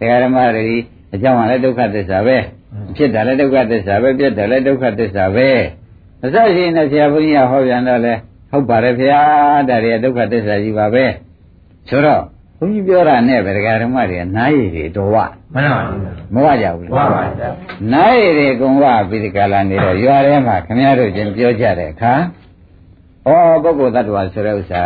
[0.00, 0.68] တရားဓမ္မတွေ
[1.14, 2.36] အကြောင်းကလည်းဒုက္ခသစ္စာပဲ
[2.96, 5.48] ဖြစ်တာလည်းဒုက္ခသစ္စာပဲပြတ်တယ်လည်းဒုက္ခသစ္စာပဲ
[6.22, 8.14] အစရှိနေဆရာဘုန်းကြီးကဟောပြန်တော့လေ
[8.50, 9.20] ဟုတ်ပါတယ်ဗျာ
[9.68, 11.04] ဒါတွေဒုက္ခသစ္စာကြီးပါပဲ
[11.88, 12.22] ဆိုတော့
[12.58, 15.16] ဘုန်းကြီးပြောတာနဲ့ပဲတရားဓမ္မတွေကနားရည်တွေတော်ဝ
[15.54, 15.82] မှန်ပါ
[16.34, 17.50] မဝကြဘူးဝါလားပါဗျာ
[17.92, 22.14] နိုင်ရည်ကုံဝပြီးဒီကလာနေတော့ရွာထဲမှာခမည်းတော်ချင်းပြောကြတဲ့အခါ
[23.26, 23.30] ဩ
[23.62, 24.82] ပုဂ္ဂိုလ်တ attva ဆိုတဲ့ဥစ္စာ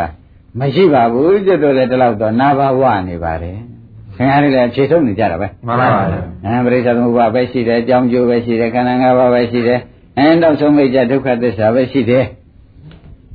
[0.59, 3.57] မရှိပါဘူးကျွတ်တော့လည်းဒီလောက်တော့နာဘာဝနေပါတယ်
[4.17, 9.81] ခင်ဗျားတို့လည်းဖြေထုတ်နေကြတာပဲမှန်ပါဗျာအဲပရိစ္ဆေသမုပ္ပါပဲရှိတယ်အကြောင်းကျိုးပဲရှိတယ်ခန္ဓာ၅ပါးပဲရှိတယ်
[10.19, 12.25] အဲတော့ဆုံးမိတ်ကြဒုက္ခသစ္စာပဲရှိတယ်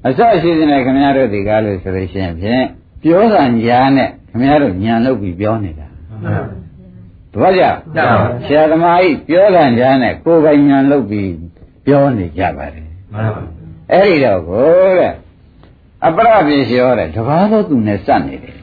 [0.08, 2.65] အစရှိတဲ့ခင်ဗျားတို့ဒီကားလို့ဆိုလို့ရှိရင်ဖြင့်
[3.04, 5.88] ပြောတာညာနဲ့ ခင်ဗျားတို့ညာလုပ်ပြီးပြောနေတာ
[6.24, 6.43] မှန်
[7.41, 7.63] ပါတပည့်ကြ
[7.95, 11.32] ကြပါဆရာသမားကြီးပြောတာညာနဲ့ကိုယ်ပိုင်ညာလုပ်ပြီး
[11.86, 13.43] ပြောနေကြပါတယ်မှန်ပါ
[13.91, 15.13] အဲ့ဒီတော့ကိုတဲ့
[16.06, 18.56] အပရပြေလျောတဲ့တပါးသောသူနဲ့စနေတယ်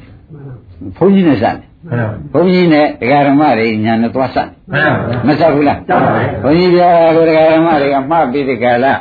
[0.97, 8.95] ဘုန်းကြီးနဲ့စနေမှန်ပါဘုန်းကြီးနဲ့တရားဓမ္မတွေညာနဲ့သွားစနေမှန်ပါမစဘူးလားကြပါပါဘုန်းကြီးပြောတာကိုတရားဓမ္မတွေကမှတ်ပြီးဒီကလာ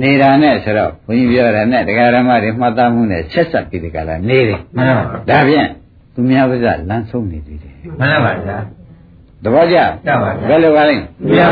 [0.00, 5.68] နေတာနဲ့ဆိုတော့ဘုန်းကြီးပြောတာနဲ့တရားဓမ္မတွေမှတ်သားမှုနဲ့ဆက်ဆက်ပြီးဒီကလာနေတယ်မှန်ပါဒါဖြင့်
[6.14, 8.58] သူများပါးစပ်လမ်းဆုံးနေသေးတယ်မှန်ပါဗျာ
[9.44, 9.76] တပည့်ကြ
[10.06, 11.46] ကြပါပါဘယ်လိုပါလဲမြတ်ဗျာ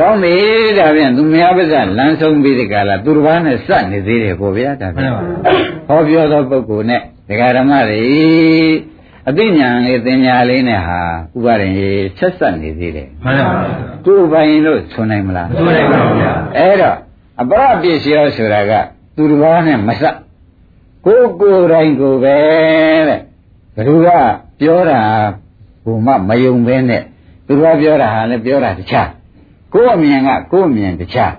[0.00, 0.36] ကောင်းပြီ
[0.78, 5.32] ဒါဖြင့်သူများပါးစပ်လမ်းဆုံးပြီးဒီကလာသူတစ်ပါးနဲ့စနေသေးတယ်ကိုဗျာဒါဖြင့်မှန်ပါ
[5.88, 8.02] ဟောပြောသောပုဂ္ဂိုလ်နဲ့ဒကာဓမ္မတွေ
[9.28, 11.00] အသိဉာဏ်လေးသင်ညာလေးနဲ့ဟာ
[11.36, 13.52] ဥပါရင်ကြီးဆက်ဆက်နေသေးတယ်မှန်ပါ
[14.04, 16.96] သူ့ပိုင်လို့ဆိုနိုင်မလားဆိုနိုင်ပါဗျာအဲ့တော့
[17.40, 18.72] အပရပစ္စယောဆိုတာက
[19.16, 20.16] သူတစ်ပါးနဲ့မဆက်
[21.06, 22.36] ကိုယ်ကိုယ်တိုင်ကိုယ်ပဲ
[23.08, 23.20] တဲ့
[23.74, 24.08] ဘယ်သူက
[24.60, 25.00] ပြောတာ
[25.84, 27.02] ဘုမမယုံပဲနဲ့
[27.46, 29.08] သူတစ်ပါးပြောတာဟာလည်းပြောတာတခြား
[29.72, 31.32] ကိုယ်အမြင်ကကိုယ်အမြင်တခြား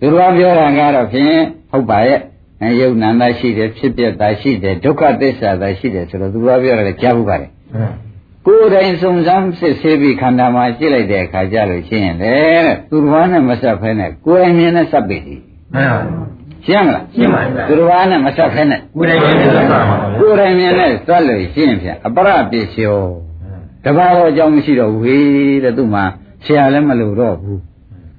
[0.00, 1.36] သူတစ်ပါးပြောတာကတော့ဖြင့်
[1.70, 2.20] ဟုတ်ပါရဲ့
[2.62, 7.50] အဲယုံနာတာရှိတယ်ဖြစ်ပြတာရှိတယ်ဒုက္ခသစ္စာသာရှိတယ်ဆိုတော့သူတစ်ပါးပြောတာလည်းကြားဘူးပါတယ်
[8.46, 12.34] ကိုယ်တိုင်စုံစမ်းစစ်ဆေးပြီးခန္ဓာမှာကြည့်လိုက်တဲ့အခါကျလို့ရှိရင်လေ
[12.90, 15.18] သူတစ်ပါးနဲ့မဆက်ဖဲနဲ့ကိုယ်အမြင်နဲ့ဆက်ပြီ
[15.74, 16.00] မှန်ပါ
[16.66, 23.00] ရှင်းမလားရှင်းပါပြီသူတစ်ပါးနဲ့မဆက်ဖဲနဲ့ကိုယ်တိုင်ကျင့်သက်ပါပါဗျာကိုယ်တိုင်မြင်နဲ့သတ်လို့ရှင်းဖြင့်အပရပစ္စယော
[23.84, 26.04] တပါးတော့အကြောင်းမရှိတော့ဘူးဟေးတဲ့သူ့မှာ
[26.44, 27.60] ဆရာလည်းမလို့တော့ဘူး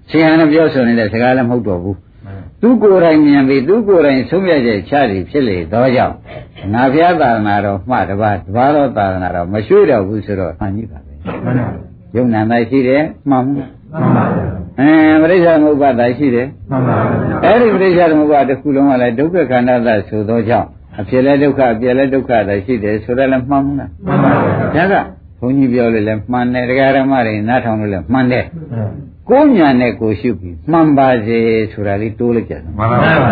[0.09, 1.97] ဆရာနဲ့ပြောဆိုနေတဲ့စကားလည်းမဟုတ်တော့ဘူး
[2.61, 6.15] သူကိုယ်တိုင်မြင်ပြီးသူကိုယ်တိုင်ဆုံးဖြတ်ချက်ချသည်ဖြစ်လေတော့ကြောင့်
[6.73, 11.67] ငါဖျားသာသနာတော်မှတပါးတပါးတော့သာသနာတော်မရွှေ့တော့ဘူးဆိုတော့မှန်ကြီးပါပဲမှန်ပါ
[12.15, 14.23] ယုံနာတိုင်းရှိတယ်မှန်ဘူးမှန်ပါ
[14.79, 14.91] အဲ
[15.21, 16.97] ပရိစ္ဆေသမုပ္ပါဒ်ရှိတယ်မှန်ပါ
[17.43, 20.67] အဲ့ဒီပရိစ္ဆေသမုပ္ပါဒ်တစ်ခုလုံးကလည်းဒုက္ခခန္ဓာသဆိုသောကြောင့်
[20.99, 24.31] အဖြစ်လဲဒုက္ခအပြည့်လဲဒုက္ခသာရှိတယ်ဆိုတော့လည်းမှန်ဘူးလားမှန်ပါ
[24.75, 24.95] ဒါက
[25.39, 28.45] ဘုန်းကြီးပြောလို့လည်းမှန်တယ်တရားဓမ္မတွေနားထောင်လို့လည်းမှန်တယ်
[29.29, 31.39] ကိုယ်ညာနဲ့ကိုယ်ရှုပြီးမှန်ပါစေ
[31.71, 33.31] ဆိုတာလေးတိုးလိုက်ကြတယ်မှန်ပါမှန်ပါ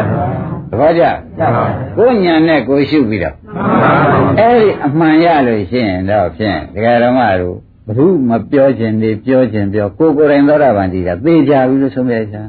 [0.72, 1.04] သဘောကျ
[1.38, 1.66] ကျပါပါ
[1.98, 3.92] ကိုယ်ညာနဲ့ကိုယ်ရှုပြီးတော့မှန်ပါ
[4.40, 7.58] အဲ့ဒီအမှန်ရလို့ရှိရင်တော့ဖြင့်တရားဓမ္မတို့
[7.88, 12.44] ဘ누မပြောခြင်းနေပြောခြင်းပြောကိုယ်ကိုယ်တိုင်သောတာပန်တည်တာသိကြပြီလို့ဆုံးဖြတ်ချာ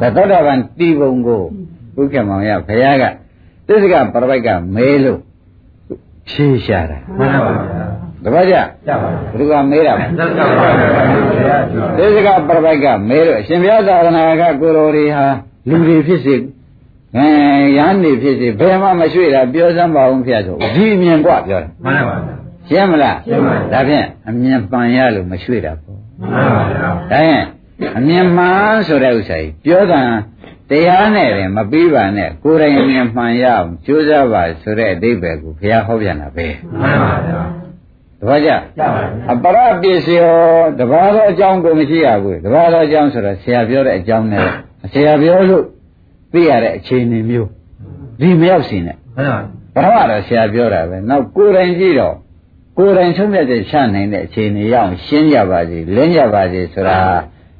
[0.00, 1.42] ဒါသောတာပန်တည်ပုံကို
[1.96, 3.04] ဘုရားမောင်ရဘုရားက
[3.66, 5.18] သစ္စကပရပိုက်ကမဲလို့
[6.28, 7.52] ဖြေရှာတာမှန်ပါ
[8.23, 8.55] တပည့်ကြ
[8.87, 10.67] ကျပါ ဘုရားမေးတာ သက်ကပါ
[11.39, 11.57] ဗျာ
[11.97, 15.25] သစ္စကပရပိုက်ကမဲလို့အရှင်ဘုရားသာသနာကကိုယ်တော်တွေဟာ
[15.69, 16.35] လူတွေဖြစ်စေ
[17.15, 17.27] အဲ
[17.77, 22.15] ရဟန်းတွေဖြစ်စေဘယ်မှမရွှေ့တာပြောစမ်းပါအောင်ဖျက်ဆိုဒီအမြင်กว่าပြောတာ မှန်ပါ
[22.69, 27.43] ရှင်းမလား ရှင်းပါပြီ ဒါဖြင့်အမြင်ပန်ရလို့မရွှေ့တာပေါ့ မှန်ပါဗျာ ဒါရင်
[27.97, 30.01] အမြင်မှန်ဆိုတဲ့ဥစ္စာကြီးပြောတာ
[30.69, 36.47] တရားနဲ့လည်းမပြီးပါနဲ့ကိုယ်တိုင်အမြင်မှန်ရအောင်ကြိုးစားပါဆိုတဲ့အဓိပ္ပာယ်ကိုဘုရားဟောပြန်တာပဲ
[36.81, 37.41] မှန်ပါဗျာ
[38.22, 39.02] တပည့်ကြကျပါ
[39.32, 40.34] အပရပစ္စယော
[40.78, 44.46] တပါးသောအကြောင်းကိုမရှိရဘူးတပါးသောအကြောင်းဆိုတော့ဆရာပြောတဲ့အကြောင်းနဲ့
[44.92, 45.64] ဆရာပြောလို့
[46.32, 47.48] သိရတဲ့အခြေအနေမျိုး
[48.20, 49.38] ဒီမရောက်စီနဲ့မှန်
[49.74, 52.14] ပါပထမတော့ဆရာပြောတာပဲနောက်ကိုယ်တိုင်ကြည့်တော့
[52.78, 56.98] ကိုယ်တိုင်ဆုံးဖြတ်ချက်ချနိုင်တဲ့အခြေအနေရအောင်ရှင်းကြပါစေလင်းကြပါစေဆိုတာ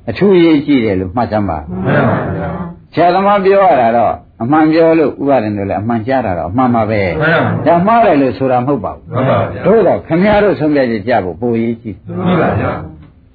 [0.09, 2.49] အထူးရေးကြည့်တယ်လို့မှတ်သမ်းပါမှန်ပါဗျာ
[2.95, 12.71] ဆရာသမားပြောရတာတော့အမှန်ပြောလို့ဥပါဒင်တို့လည်းအမှန်ကြားတာတော့အမှန်ပါပဲမှန်ပါဒါမှားတယ်လို့ဆိုတာမဟုတ်ပါဘူးမှန်ပါဗျာတို့တော့ခင်ဗျားတို့ဆုံးဖြတ်ချက်ကြဖို့ပိုရေးကြည့်မှန်ပါဗျာ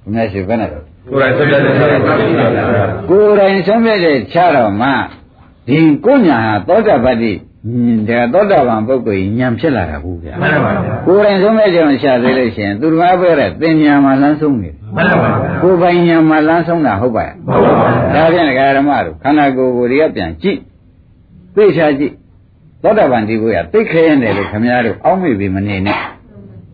[0.04, 0.86] ခင်ဗျားရှိဘယ်နဲ့ကိုယ်
[1.22, 2.46] တိုင်ဆက်ပြတဲ့ဆက်ပါဗျာ
[3.10, 4.90] ကိုယ်တိုင်ဆုံးဖြတ်ချက်ချတော့မှ
[5.68, 7.34] ဒီကိုညာဟာသောတာပတ္တိ
[8.10, 15.32] ဒါသောတာပန်ပုဂ္ဂိုလ်ကြီးဉာဏ်ဖြစ်လာတာဘူးဗျာမှန်ပါဗျာကိုယ်တိုင်ဆုံးဖြတ်ချက်မချသေးလို့ရှိရင်သူတော်ဘာပြောတဲ့သင်ညာမှာလမ်းဆုံးနေတယ်မှန်ပါဗျာ
[15.62, 17.72] ကိုယ်ပိုင်ညာမှာလမ်းဆုံးတာဟုတ်ပါရဲ့ဟုတ်ပါ
[18.14, 20.60] ဗျာဒါဖြင့်ဒကာဓမ္မတို့ခန္ဓာကိုယ်ကိုယ်တွေကပြန်ကြည့်
[21.58, 22.14] သိချာကြည့်
[22.84, 25.98] သောတာပန်ဒီကိုရသိခဲရတယ်လို့ခင်ဗျားတို့အောက်မေ့ပြီးမနေနဲ့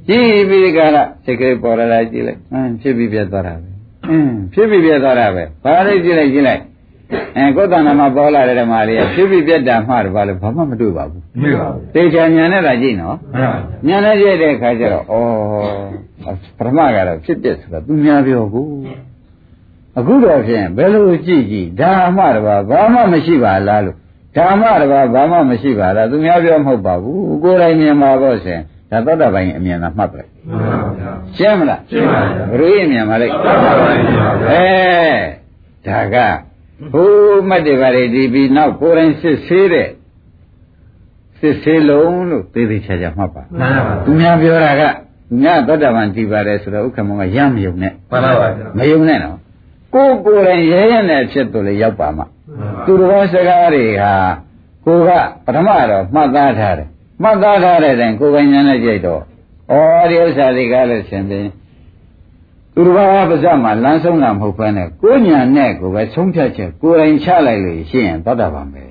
[0.08, 3.70] ကြည့်ပြီးဒီကရစိတ်ကလေးပေါ်လာတာကြည့်လိုက်ဟမ်ဖြစ်ပြီးပြတ်သွားတာပဲ
[4.10, 6.62] အင်းဖြစ်ပြီးပြတ်သွားတာပဲဘာလို့ကြည့်လိုက်ကြည့်လိုက်
[7.38, 15.16] အဲကိုယ်တဏ္ဍာမှာပေါ်လာတဲ့ဓမ္မလေးကဖြစ်ပြီးပြတ်တာမှတော့ဘာလို့ဘာမှမတွေ့ပါဘူးမှန်ပါဗျာသိချာညာနဲ့သာကြည့်နော်မှန်ပါဗျာညာနဲ့ကြည့်တဲ့အခါကျတော့ဩ
[16.58, 18.68] ပထမကတော့ဖြစ်ပြဆိုတော့သူများပြောကို
[19.98, 23.98] အခုတော့ဖြင့်ဘယ်လိုကြည့်ကြည့်ဓမ္မတဘာဘာမှမရှိပါလားလို့
[24.36, 28.60] ဓမ္မတဘာဘာမှမရှိပါလားသူများပြောမဟုတ်ပါဘူးကိုယ်တိုင်မြင်ပါတော့ရှင်
[28.92, 33.90] ဒါသောတာပန်ရဲ့အမြင်သာမှတ်ပဲမှန်ပါဗျာရှင်းမလားရှင်းပါဗျာဘယ်လိုရဲ့အမြင်ပါလဲမှန်ပါဗျာ
[34.50, 34.64] အဲ
[35.88, 36.16] ဒါက
[36.94, 37.04] ဘု
[37.50, 39.88] မတ်တွေပါလေဒီပြီးနောက်ကိုယ်တိုင်စစ်ဆေးတဲ့
[41.40, 44.84] စစ်ဆေးလုံးလို့သေသေးချာချာမှတ်ပါမှန်ပါသူများပြောတာက
[45.30, 49.38] သူများသောတာပန်ကြည်ပါတယ်ဆိုတော့ဥက္ကမောကရမ်းမယုံနဲ့မှန်ပါဗျာမယုံနဲ့နော်
[49.94, 52.24] ကိုယ်ကိုယ်တိုင်ရဲရဲနဲ့ဖြစ်သူလေရောက်ပါမှ
[52.86, 54.14] သူတော်စကားတွေဟာ
[54.86, 55.10] ကိုက
[55.46, 56.88] ပထမတော့မှတ်သားထားတယ်
[57.24, 59.76] မှတ်သားထားတဲ့တိုင်ကိုယ်ပိုင်ဉာဏ်နဲ့ကြိတ်တော့ဩ
[60.10, 61.48] ဒီဥစ္စာတွေကလည်းရှင်ပြန်
[62.74, 68.82] သူတော်ဘာပါဇက်မှာလမ်းဆုံးတာမဟုတ်ဘဲနဲ့ကိုညာနဲ့ကိုပဲဆုံးဖြတ်ချက်ကိုယ်တိုင်ချလိုက်လို့ရှိရင်သောတာပန်ပဲ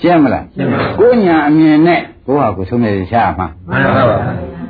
[0.00, 4.18] ရှင်းမလားရှင်းပါကိုညာအမြင်နဲ့ကိုဟာကိုဆုံးဖြတ်ချက်ချရမှာမှန်ပါဗျာ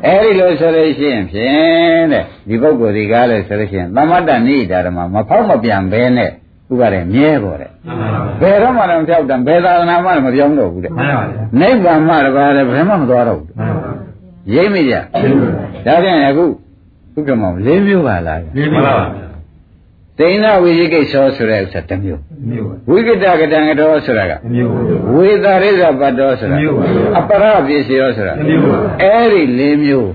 [0.06, 6.30] အဲ့ဒီလိုဆိုလို့ရှိရင်ဖြင့်တဲ့ဒီပုဂ္ဂိုလ်ဒီကားလို့ဆိုလို့ရှိရင်သမတ္တနိဒာရမမဖောက်မပြန်ဘဲနဲ့
[6.72, 8.08] ဥပါတဲ့မြဲပေါ်တဲ့မှန်ပါ
[8.40, 13.90] ဗျာဘယ်တော့မှတော့ဖြောက်တယ်ဘယ်သာသနာမှမပြောင်းတော့ဘူးတဲ့မှန်ပါဗျာနိဗ္ဗာန်မှတပါးလည်းဘယ်မှမသွားတော့ဘူးမှန်ပါ
[14.54, 16.44] ရိပ်မိကြဒါဖြင့်အခု
[17.16, 19.30] ဥက္ကမောလေးမျိုးပါလားဗျာမှန်ပါဗျာ
[20.18, 24.80] ဒိဋ္ဌဝိဇိကိသောဆိုတဲ့ဥစ္စာတစ်မျိုးမျိုးပါဝိကတကတံကတော်ဆိုတာကမျိုးပါ
[25.14, 26.84] ဝေသာရိဇပတ္တောဆိုတာမျိုးပါ
[27.18, 30.10] အပရပစ္စယောဆိုတာမျိုးပါအဲ့ဒီလေးမျိုး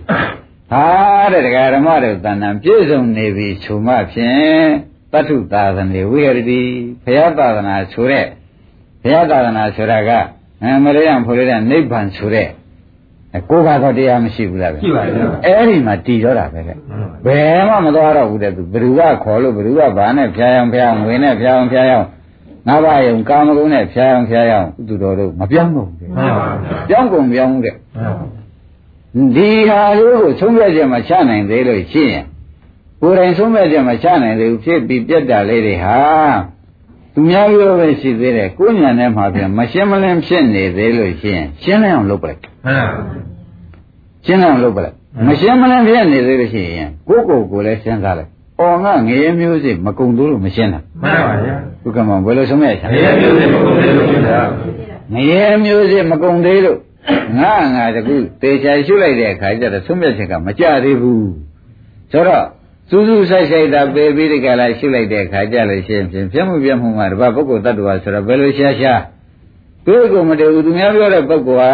[0.71, 0.87] ဟာ
[1.31, 4.67] တဲ့ဒကာဓမ္မတွေတဏ္ဍာပြည့်စုံနေပြီခြုံမဖြင့်
[5.15, 6.61] တတ္ထုသာသနေဝိရတိ
[7.03, 8.25] ဘုရားသာသနာဆိုတဲ့
[9.03, 10.09] ဘုရားသာသနာဆိုတာက
[10.63, 12.47] အမရိယံဖိုရတဲ့နိဗ္ဗာန်ဆိုတဲ့
[13.49, 16.77] ကိုယ်ပါတော့တရားမရှိဘူးလားဗျရှိပါဗျာအဲ့ဒီမှာတည်တော့တာပဲတဲ့
[17.25, 22.07] ဘယ်မှမသွားတော့ဘူးတဲ့သူဘယ်သူကခေါ်လို့ဘယ်သူကဘာနဲ့ဖျားအောင်ဖျားအောင်ငွေနဲ့ဖျားအောင်ဖျားအောင်
[22.67, 28.25] ငါးပါးယုံကာမဂုဏ်နဲ့ဖျားအောင်ဖျားအောင်သူတော်တို့မပြောင်းတော့ဘူးတဲ့မှန်ပါဗျာပြောင်းကုန်ပြောင်းတဲ့မှန်ပါ
[29.35, 32.25] ဒီဟာလေးကိုဆုံးဖြတ်ချက်မချနိုင်သေးလို့ရှိရင်
[33.01, 35.97] ကိုယ်တိုင်ဆုံးဖြတ်ချက်မချနိုင်သေးဘူးဖြစ်ပြီးပြက်တာလေးတွေဟာ
[37.13, 43.01] သူများပြောပဲရှိသေးတယ်ကိုယ်ညာနဲ့မှပြန်မရှင်းမလင်းဖြစ်နေသေးလို့ရှိရင်ရှင်းလင်းအောင်လုပ်ပလိုက်မှန်ပါ
[44.25, 44.95] ရှင်းလင်းအောင်လုပ်ပလိုက်
[45.27, 48.29] မရှင်းမလင်းဖြစ်နေသေးလို့ရှိရင်ကိုယ့်ကိုယ်ကိုယ်လည်းရှင်းစားလိုက်။
[48.59, 54.41] အော်ငါငရေမျိုးစိမကုံသေးလို့မရှင်းတာမှန်ပါဗျာ။ဘုကမောဘယ်လိုဆုံးဖြတ်ချင်အေးမျိုးတွေပုံစံလို့ပြောတာ
[55.13, 56.77] ငရေမျိုးစိမကုံသေးလို့
[57.39, 61.25] ငါငါတကူတေချာရှုလိုက်တဲ့အခါကျတော့ဆုံးဖြတ်ချက်ကမကြသေးဘူး။
[62.11, 62.45] ဆိုတော့
[62.89, 69.01] စူးစူးဆိုင်ဆိုင်တာပေပြီးဒီကလာရှုလိုက်တဲ့အခါကျလို့ရှိရင်ဖြင့်ပြမှုပြမှုမှာတပတ်ပုဂ္ဂိုလ်တ attva ဆိုတော့ဘယ်လိုရှားရှား
[69.85, 71.71] ကိုယ့်ကိုယ်မတည်ဘူးသူများပြောတဲ့ပုဂ္ဂိုလ်ဟာ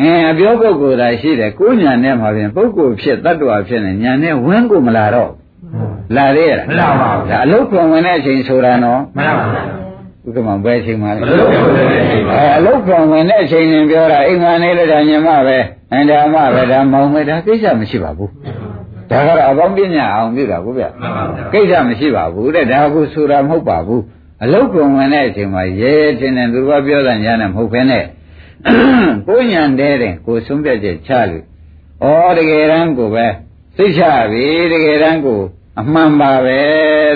[0.00, 5.30] အဲအပြောပုဂ္ဂိုလ်သာရှိတယ်ကိုယ်ညာနဲ့မှာဖြင့်ပုဂ္ဂိုလ်ဖြစ်တ attva ဖြစ်နေညာနဲ့ဝင်းကိုမလာတော့
[6.16, 9.62] လာသေးရလားမလာပါဘူးဒါအလုတ်ခွန်ဝင်တဲ့အချိန်ဆိုတာနော်မှန်ပါဗျာ
[10.24, 15.58] ဥက္ကမဘယ်အချိန်မှလဲအလုပ်ကိုလည်းနေပါအဲအလုတ်ခွန်ဝင်တဲ့အချိန်ရင်ပြောတာအိမ်ငါနေလို့ဒါညမပဲ
[15.92, 18.30] အန္တရာမပဲဒါမောင်ပဲဒါကိစ္စမရှိပါဘူး
[19.10, 24.02] ဒါကတော့အပေါင်းပညာအောင်ပြုတာကိုဗျမှန်ပါဗျာကိစ္စမရှိပါဘူးတဲ့ဒါကုဆိုတာမဟုတ်ပါဘူး
[24.42, 28.04] အလုတ်ကွန်ဝင်တဲ့အချိန်မှာရဲရဲချင်းနဲ့သူကပြောတာညာနဲ့မဟုတ်ဘဲနဲ့
[29.28, 31.44] ကိုညံတဲ့တဲ့ကိုဆုံးဖြတ်ချက်ချလို့
[32.04, 33.26] ဩတကယ်တမ်းကိုပဲ
[33.76, 35.40] သိချပြီတကယ်တမ်းကို
[35.80, 36.60] အမှန်ပါပဲ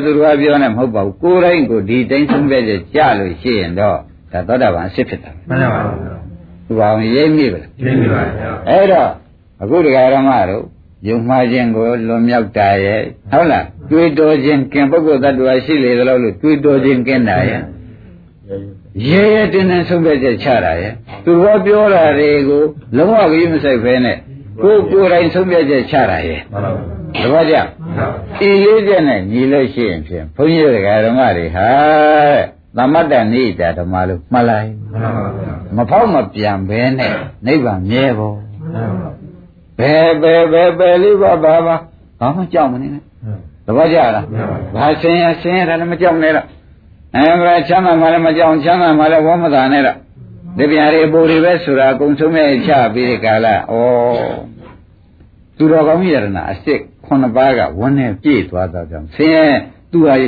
[0.04, 3.98] သူကပြောနေမဟုတ်ပါဘူးကိုယ်တိုင်းကိုဒီတိုင်းဆုံးဖြတ်ချက်ချလို့ရှိရင်တော့
[4.32, 6.14] ဒါသောတာပန်အစ်ဖြစ်တာမှန်ပါဗျာ
[6.66, 9.08] သူကအောင်ရိပ်မိပါလားရှင်းပြီပါဗျာအဲ့တော့
[9.62, 10.64] အခုတရားဓမ္မတို့
[11.08, 13.00] ယုံမှားခြင်းကိုလွန်မြောက်တာရဲ့
[13.32, 17.60] ဟုတ်လားတွေးတော်ခြင်းကင်ပုဂ္ဂိုလ်တ attva ရှိလေသလားလို့တွေးတော်ခြင်းကင်းတာရဲ့
[19.08, 20.92] ရဲရဲတင်းတင်းဆုံးဖြတ်ချက်ချတာရဲ့
[21.24, 22.62] သူကပြောတာတွေကို
[22.96, 24.16] လုံးဝကြီးမဆိုင်ဖဲနဲ့
[24.62, 27.54] ကိုယ်ကိုယ်တိုင်ဆုံးဖြတ်ချက်ချတာရဲ့မှန်ပါဗျာတပတ်ကြ
[28.48, 31.66] ဤလေးချက်နဲ့ညီလို့ရှိရင်ဖြင့်ဘုန်းကြီးတို့တရားဓမ္မတွေဟာ
[32.28, 32.44] တဲ့
[32.76, 37.12] သမတ္တနိဒာဓမ္မလို့မှတ်လိုက်မှန်ပါဗျာမဖောက်မပြန်ဘဲနဲ့
[37.46, 38.36] နိဗ္ဗာန်မြဲဖို့
[38.72, 39.10] မှန်ပါ
[39.78, 41.76] ဘယ်ဘယ်ဘယ်ဘယ်လေးပါပါပါ
[42.20, 43.02] ဘာမှကြောက်မနေနဲ့
[43.66, 44.26] သဘောကျလား
[44.74, 46.46] ဘာဆင်းရဲဆင်းရဲတယ်လည်းမကြောက်နဲ့တော့
[47.16, 49.96] အဲဘာချမ်းသာမှလည်းမကြောက်ချမ်းသာမှလည်းဝမ်းမသာနဲ့တော့
[50.58, 53.54] ဒီပြားတွေအပူတွေပဲဆိုတာအကုန်ဆုံးမဲ့ချပြီးဒီကာလဩ
[55.56, 59.46] သူတော်ကောင်းယရနာအစ်စ်ခုနှစ်ပါးကဝန်းနဲ့ပြည့်သွားတော့ကြောင့်ဆင်းရဲ
[59.92, 60.24] သူဟာယ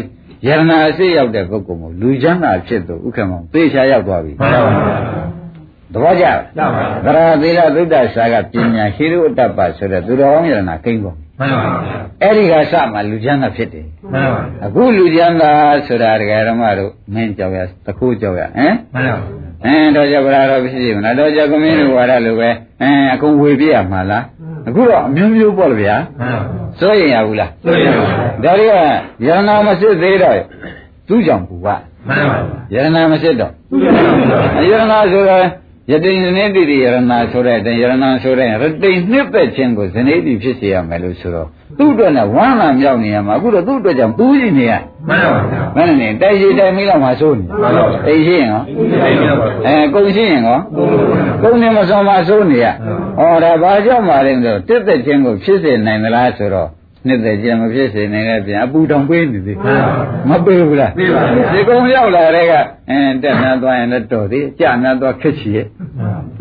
[0.49, 4.73] ရနာအစ်စ်ရောက်တဲ့ပုဂ္ဂိုလ်မို့လူချမ်းသာဖြစ်သူဥက္ကမောင်သေချာရောက်သွားပြီမှန်ပါပါ
[5.93, 11.75] သဘောကျလားမှန်ပါသရသီလသုဒ္ဓဆာကပညာဟိရုအတ္တပဆိုတဲ့သူတော်ကောင်းယရနာကိန်းကုန်မှန်ပါပါ
[12.23, 15.51] အဲ့ဒီကစမှလူချမ်းသာဖြစ်တယ်မှန်ပါအခုလူချမ်းသာ
[15.87, 19.07] ဆိုတာဒကာရမတို့မင်းကြောက်ရတခုကြောက်ရဟမ်မှန်ပါ
[19.65, 22.51] အင်းတော့ကြောက်ကြတော့ဖြစ်စီမလားတော့ကြောက်ကမင်းတို့ဝါရလိုပဲ
[22.83, 24.25] အင်းအကုန်ဝေပြရမှာလား
[24.69, 26.41] အခုတော့အမျိုးမျိုးပေါ့လေဗျာမှန်ပါ
[26.79, 28.05] စိုးရင်ရဘူးလားဆိုရပါ
[28.45, 28.75] ဒါတွေက
[29.25, 30.37] ယရနာမစစ်သေးတော့
[31.09, 31.75] သူ့ကြောင့်ပူပါ
[32.09, 32.39] မှန်ပါ
[32.75, 35.41] ယရနာမစစ်တော့သူရပါယရနာဆိုတော့
[35.91, 44.73] ယတိန်ဇနေတိတိယရနာဆိုတဲ့အတိုင်းယရနာဆိုတဲ့ရတိန်နှစ်သက်ခြင်းကိုဇနေတိဖြစ်စေရမယ်လို့ဆိုတော့သူ့အတွက်နဲ့ဝမ်းလာမြောက်နေရမှာအခုတော့သူ့အတွက်ကြောင့်ပူးနေနေရ
[45.09, 45.21] မှန်
[45.77, 50.59] ပါမနဲ့နေတိုက်ရှိတိုက်မိတော့မှစိုးနေမှန်ပါတိတ်ရှိရင်ရောအဲ့ဒီပါအဲကုံရှိရင်ရော
[51.43, 52.67] ကုံနေမစောမှစိုးနေရ
[53.19, 56.69] ဟောဒါဘာကြောင့်မှလဲဆိုတော့တက်သက်ခြင်းကိုဖြစ်စေနိုင်သလားဆိုတော့
[57.07, 59.59] နှစ်သက်ခြင်းမဖြစ်စေနိုင်တဲ့ပြန်အပူတောင်ပေးနေသေး
[60.29, 62.53] မပေးဘူးလားပေးပါဘူးဒီကုံရောက်လာတဲ့က
[62.91, 65.67] အဲတက်နာသွားရင်လည်းတော်သေးကြာနာသွားခက်ချီရဲ့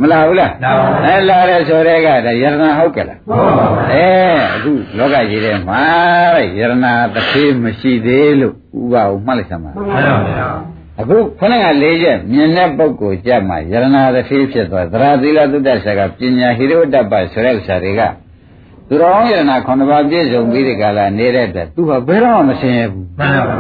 [0.02, 4.08] မလာဘူးလားလာပါဘူးအဲလာတဲ့ဆိုတဲ့ကဒါယရနာဟုတ်ကဲ့လားဟုတ်ပါဘူးအဲ
[4.56, 5.82] အခုလောကကြီးထဲမှာ
[6.36, 9.98] တဲ့ယရနာတစ်ခေမရှိသေးလို့ဥပအောင်မှတ်လိုက်စမ်းပါမှန်ပါ
[10.28, 10.50] ဗျာ
[11.02, 18.02] အခုခုနက၄ချက်မြင်တဲ့ပုဂ္ဂိုလ်ကြမှာယရနာတစ်ခေဖြစ်သွားသရသီလသုတ္တဆကပညာဟိရိဝတ္တပဆိုတဲ့ဥစ္စာတွေက
[18.90, 23.56] သူတော်ကောင်းယရနာခုနှစ်ပါးပြည့်စုံပြီးဒီကလာနေတဲ့အတွက်သူဟာဘယ်တော့မှမဆင်းရဲဘူးမှန်ပါ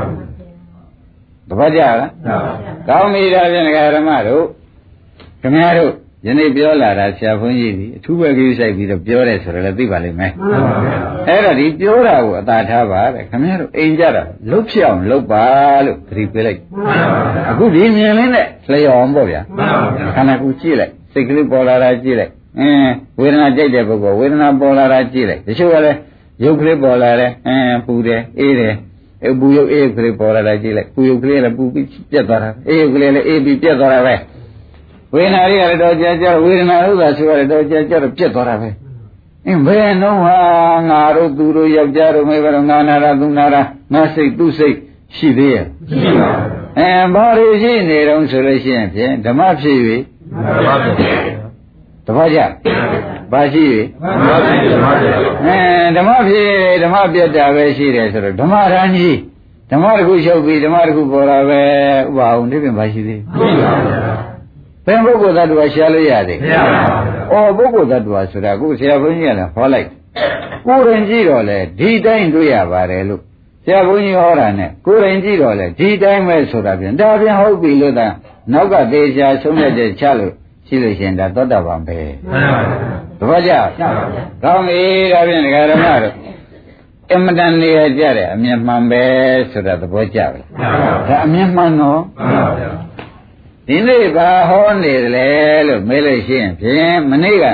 [1.49, 2.37] တပတ်ကြလားမှန်ပါ
[2.87, 4.43] ကောင်းပြီဒါဖြင့်ဒကာဓမ္မတို့
[5.41, 5.91] ခင်ဗျားတို့
[6.27, 10.95] ယနေ့ပြောလာတာဆရာဘုန်းကြီးဒီအထူးပဲကြည့်ဆိုင်ပြီးတော့ပြောတယ်ဆိုတော့လည်းသိပါလိမ့်မယ်မှန်ပါဗျာ
[11.27, 15.45] အဲ့တော့ဒီပြောတာကိုအသာထားပါတဲ့ခင်ဗျားတို့အိမ်ကြတာလှုပ်ဖြစ်အောင်လှုပ်ပါ
[15.85, 25.97] လို့သတိပေးလိုက်မှန်ပါဗျာအခုဒီမြင်လင်းနဲ့လျော်အောင်ပေါ့ဗျာမှန်ပါဗျာခန္ဓာကိုယ်ကြည့်လိုက်စိတ်ကလေးပေါ်လာတာကြည့်လိုက် အင်းဝေဒနာကြိုက်တဲ့ပုဂ္ဂိုလ်ဝေဒနာပေါ်လာတာကြည့်လိုက်တချို့ကလည်း
[26.43, 28.73] ရုပ်ကလေးပေါ်လာတယ်အင်းပူတယ်အေးတယ်
[29.25, 34.15] အပူရုပ်အေးကလေးပေါ်လာတာကြည့်လိုက်ပူရုပ်ကလေးလည်းပူပြီးပြတ်သွားတာအေးရုပ်ကလေးလည်းအေးပြီးပြတ်သွားတာပဲ
[35.13, 38.69] ဝေဒနာတွေကလည်းတော့ကြာကြာဝေဒနာဥစ္စာဆိုရတယ်တော့ကြာကြာတော့ပြတ်သွားတာပဲ
[39.47, 40.37] အင်းဘယ်နှုံးဟာ
[40.89, 43.55] ငါတို့သူတို့ယောက်ျားတို့မိဘတို့ငါနာရသူနာရ
[43.93, 44.75] ငါစိတ်သူစိတ်
[45.15, 46.29] ရှိသေးရဲ့ရှိပါ
[46.79, 49.77] အဲဘာတွေရှိနေတုံးဆိုလို့ရှိရင်ဖြင့်ဓမ္မဖြစ်၍
[50.31, 51.34] မှန်ပါဗျာ
[52.05, 52.39] တပည့်ကြ
[53.31, 53.65] ဘာရှိ၍
[54.01, 55.57] မှန်ပါဗျာမှန်ပါဗျာအဲ
[55.95, 56.49] ဓမ္မဖြစ်
[56.83, 59.15] ဓမ္မပြတ်တာပဲရှိတယ်ဆိုတော့ဓမ္မရန်ကြီး
[59.71, 61.61] ဓမ္မတစ်ခုရှုပ်ပြီးဓမ္မတစ်ခုပေါ်တာပဲ
[62.07, 63.71] ဥပအောင်ဒီပြင်ဘာရှိသေးရှိပါဗျာ
[64.85, 69.87] ဘယ်ပုဂ္ဂိုလ်သတ္တဝါရှားလို့ရသေးမရပါဘူးအော်ပုဂ္ဂိုလ်သတ္တဝါဆိုတာအခုဆရာဘုန်းကြီးကလည်းဟောလိုက်
[70.65, 73.21] ကိုယ်ရင်ကြည့်တော့လေဒီတိုင်းတွေ့ရပါတယ်လို့
[73.65, 78.07] ဆရာဘုန်းကြီးဟောတာနဲ့ကိုယ်ရင်ကြည့်တော့လေဒီတိုင်းပဲဆိုတာပြန်ဒါပြန်ဟုတ်ပြီလို့သာ
[78.53, 80.33] နောက်ကသေချာဆုံးဖြတ်ချက်ချလို့
[80.67, 81.97] ရှိလို့ရှိရင်ဒါသောတာပန်ပဲ
[82.29, 82.79] မှန်ပါဗျာ
[83.19, 83.57] တပည့်ကြရ
[83.97, 84.81] ပါဗျာကောင်းပြီ
[85.13, 86.13] ဒါဖြင့်ဒကာရမတို့
[87.13, 89.03] အမတန်နေရကြတယ်အမြင်မှန်ပဲ
[89.51, 92.69] ဆိုတာသဘောကျပါလားမှန်ပါဗျာဒါအမြင်မှန်တော့မှန်ပါဗျာ
[93.67, 95.29] ဒီနေ့ဘာဟောနေတယ်လဲ
[95.67, 97.45] လို့မေးလို့ရှိရင်ဖြင့်မနေ့က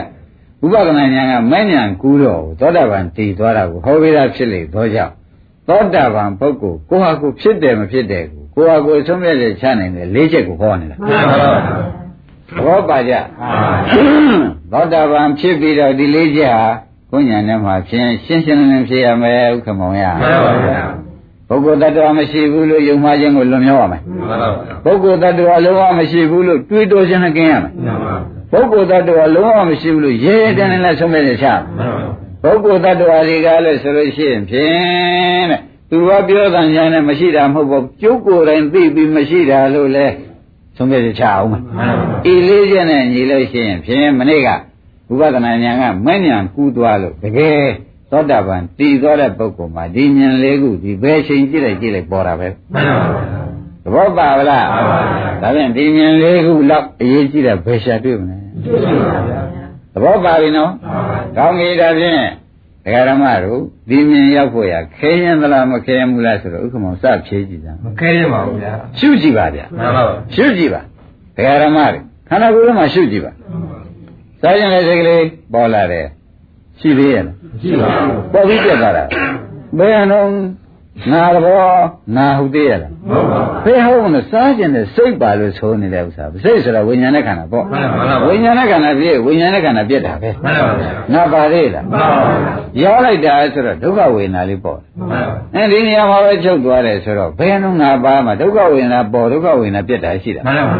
[0.64, 5.14] ဥပဒနာဉာဏ်ကမဲ့ဉာဏ်ကူးတော့သောတာပန်တည်သွားတာကိုဟောပေးတာဖြစ်လေသောကြောင့်
[5.68, 12.01] သောတာပန်ပုဂ္ဂိုလ်ကိုဟာကိုဖြစ်တယ်မဖြစ်တယ်ကိုကိုဟာကိုဆုံးဖြတ်ချက်ချနိုင်တယ်လေးချက်ကိုဟောနေတာမှန်ပါဗျာ
[12.56, 13.14] သဘောပါကြ
[14.72, 16.68] သောတာပန်ဖြစ်ပြီးတော့ဒီလေးချက်ဟာ
[17.12, 20.80] ဘုညာနဲ့မှာဖြင့်ရှင်းရှင်းလင်းလင်းဖြစ်ရမယ်ဥက္ကမောင်ရမှန်ပါဗျာ
[21.48, 28.00] ပုဂ္ဂိုလ်တ attva မရှိဘူးလို့ယုံမှားခြင်းကိုလွန်မြောက်ရမယ်မှန်ပါဗျာပုဂ္ဂိုလ်တ attva လုံးဝမရှိဘူးလို့တွေးတောခြင်းနဲ့ကင်းရမယ်မှန်
[28.52, 31.94] ပါပုဂ္ဂိုလ်တ attva လုံးဝမရှိဘူးလို့ရဲရဲတန်းတန်းနဲ့ဆုံးဖြတ်နေချရမယ်မှန်
[32.44, 40.08] ပါပုဂ္ဂိုလ်တ attva တွေကလည်းဆိုလို့ရှိရင်ဖြင့်တဲ့သူကပြောတဲ့ဉာဏ်နဲ့မရှိတာမဟုတ်ဘူးကျုပ်ကိုယ်တိုင်သိပြီးမရှိတာလို့လဲ
[40.76, 44.54] ဆုံးဖြတ်ချအောင်မယ်မှန်ပါဤလေးချက်နဲ့ညီလို့ရှိရင်ဖြင့်မနေ့ကဥ
[45.20, 47.66] ပဒနာဉာဏ်ကမဲ့ဉာဏ်ကူးသွားလို့တကယ်
[48.12, 53.42] သောတာပန်တည်သွားတဲ့ပုဂ္ဂိုလ်မှာဒီဉာဏ်လေးခုဒီဘယ်ချိန်ကြည့်လိုက်ကြည့်လိုက်ပေါ်တာပဲမှန်ပါဗျာ
[53.84, 59.42] သဘောပါဗလားမှန်ပါဗျာဒါဖြင့်ဒီဉာဏ်လေးခုလောက်အရေးကြီးတဲ့ဘယ်ရှာတွေ့မလဲတွေ့ပါဗျာ
[59.94, 62.22] သဘောပါပြီနော်မှန်ပါကောင်းပြီဒါဖြင့်
[62.86, 70.82] ဒကာရမတို့ဒီမြင်ရောက်ဖို့ရခဲရင်သလားမခဲရင်ဘူးလားဆိုတော့ဥက္ကမောင်စဖြေးကြည့်စမ်းမခဲရပါဘူးဗျာရှုကြည့်ပါဗျာမှန်ပါဗျာရှုကြည့်ပါ
[71.36, 73.32] ဒကာရမတွေခန္ဓာကိုယ်ထဲမှာရှုကြည့်ပါ
[74.42, 75.24] စားရင်လည်းစိတ်ကလေး
[75.54, 76.08] ပေါ်လာတယ်
[76.80, 79.04] ရှိသေးရဲ့လားရှိပါဘူးပေါ်ပြီးပြတ်သွားတာ
[79.78, 80.32] ဘယ်အောင်
[81.12, 81.76] ငါတော့
[82.16, 92.08] ငါဟုတ်သေးရလားမဟုတ်ပါဘူးဖေးဟုတ်လို့စားကျင်တဲ့စိတ်ပါလို့ဆိုနေတဲ့ဥစ္စာစိတ်ဆိုတာဝိညာဉ်နဲ့ခန္ဓာပေါ့မှန်ပါမှန်ပါဝိညာဉ်နဲ့ခန္ဓာပြည့်ဝိညာဉ်နဲ့ခန္ဓာပြည့်တာပဲမှန်ပါဗျာငါပါသေးလားမှန်ပါ
[92.80, 95.22] ဗျာရောလိုက်တာဆိုတော့ဒုက္ခဝေဒနာလေးပေါ့မှန်ပါ
[95.56, 100.78] အဲဒီနေရာမှာပဲချုပ်သွားတယ်ဆိုတော့ဘယ်နှုံငါပါမှာဒုက္ခဝေဒနာပေါ်ဒုက္ခဝေဒနာပြည့်တာရှိတာမှန်ပါ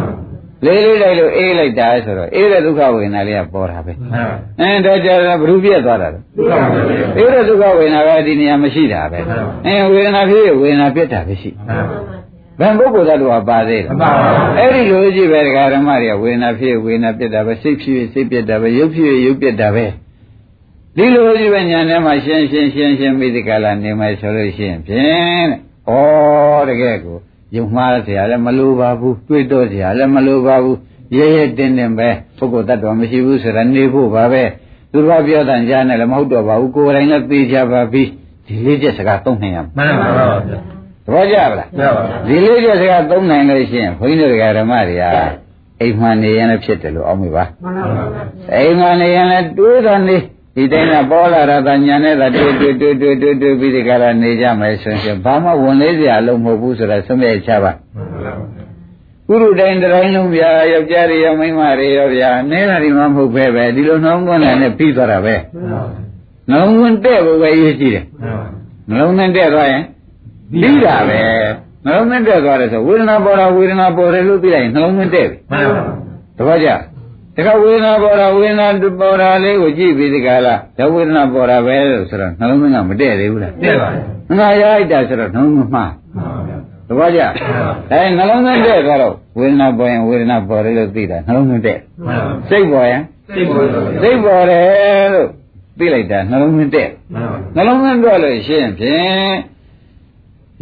[0.66, 4.24] လေးလေးလိုက်လို့အေးလိုက်တာဆိုတော့အေးတဲ့ဒုက္ခဝေဒနာလေးကပေါ်တာပဲမှန်ပါ
[4.60, 9.18] အင်းဒါကြတော့ဘ ᱹ ပြည့်သွားတာလေဒုက္ခပါဗျာအေးတဲ့ဒုက္ခဝေဒနာကဒီနေရာမရှိတာပဲ
[9.66, 11.50] အင်းဝေဒနာဖြစ်ဝေဒနာပြည့်တာပဲရှိ
[12.60, 19.86] မှန်ပါဘယ်ပုဂ္ဂိုလ်သတ္တဝါပါသေးလဲမှန်ပါပါအဲ့ဒီလိုကြည့်ပဲဒကာဓမ္မတွေကဝေဒနာဖြစ်ဝေဒနာပြစ်တာပဲစိတ်ဖြစ်စိတ်ပြစ်တာပဲရုပ်ဖြစ်ရုပ်ပြစ်တာပဲ
[20.96, 27.16] ဒီလိုကြည့်ပဲညာထဲမှာရှင်းရှင်းရှင်းရှင်းပြီးဒီကလာနေမယ်ဆိုလို့ရှိရင်ဖြင့်တဲ့ဩတကယ်ကို
[27.55, 30.77] ယုံမှားเสียလည်းမလိုပါဘူးတွေးတော့เสียလည်းမလိုပါဘူး
[31.15, 34.43] ရဲရဲတင်းတင်းပဲပုဂ္ဂိုလ်တ attva မရှိဘူးဆိုတာနေဖို့ပါပဲ
[34.91, 38.03] သူကပြောတဲ့ကြားနဲ့လည်းမဟုတ်တော့ပါဘူးကိုယ်တိုင်လည်းသိကြပါပြီ
[38.47, 40.59] ဒီလေးချက်စကားသုံးနိုင်ရမှာ မှန်ပါပါဗျာ
[41.05, 45.03] သဘောကျပါလား မှန်ပါ ဒီလေးချက်စကားသုံးနိုင်လို့ရှိရင်ဘုန်းကြီးတို့ဓမ္မတွေက
[45.81, 48.23] အိမ်မှန်နေရင်လည်းဖြစ်တယ်လို့အောက်မိပါ မှန်ပါပါ
[48.55, 50.17] အိမ်မှန်နေရင်လည်းတွေးတာနေ
[50.54, 57.72] ဒီတိုင်းကပေါ်လာတာကညာနဲ့သာတွေးတွေးတွေးတွေးတွေးတွေးပြီးဒီကရနေကြမယ်ဆိုရင်ဘာမှဝန်လေးစရာအလုံးမဟုတ်ဘူးဆိုတာသုံးမြဲချပါ
[59.28, 65.34] ကုရုတိုင်းတိုင်းလုံးဗျာယောက်ျားတွေရောမိန်းမတွေရောဗျာနဲတာဒီမှမဟုတ်ပဲပဲဒီလိုနှောင်းသွင်းတယ်နဲ့ပြီးသွားတာပဲ
[66.50, 68.04] နှောင်းသွင်းတဲ့ဘုပဲရေးကြည့်တယ်
[68.88, 69.82] နှလုံးသွင်းတဲ့သွားရင်
[70.52, 71.18] ပြီးတာပဲ
[71.84, 75.84] နှလုံးသွင်းတဲ့သွားတယ်ဆိုဝေဒနာပေါ်တာဝေဒနာပေါ်တယ်လို့ပြီးလိုက်ရင်နှလုံးသွင်းတဲ့ပြီမှန်ပါ
[76.38, 76.70] တပည့်ကြ
[77.36, 78.66] တခါဝေဒနာပေါ်တာဝေဒနာ
[79.00, 87.50] ပေါ်တာလေးကိုကြည့်ပြီးဒီကလာဓဝေဒနာပေါ်တာပဲလို့ဆိုတော့နှလုံးသွင်းကမတည့်သေးဘူးလားတဲ့ပါဗျာငါရလိုက်တာဆိုတော့နှလုံးသွင်းမှားမှန်ပါဗျာတပည့်
[87.86, 93.02] ကြအဲနှလုံးသွင်းတဲ့ဆိုတော့ဝေဒနာပေါ်ရင်ဝေဒနာပေါ်တယ်လို့သိတာနှလုံးသွင်းတဲ့မှန်ပါစိတ်ပေါ်ရင်
[93.34, 95.28] စိတ်ပေါ်တော့စိတ်ပေါ်တယ်လို့
[95.78, 99.34] သိလိုက်တာနှလုံးသွင်းတဲ့မှန်ပါနှလုံးသွင်းတော့လို့ရှိရင်ဖြင့်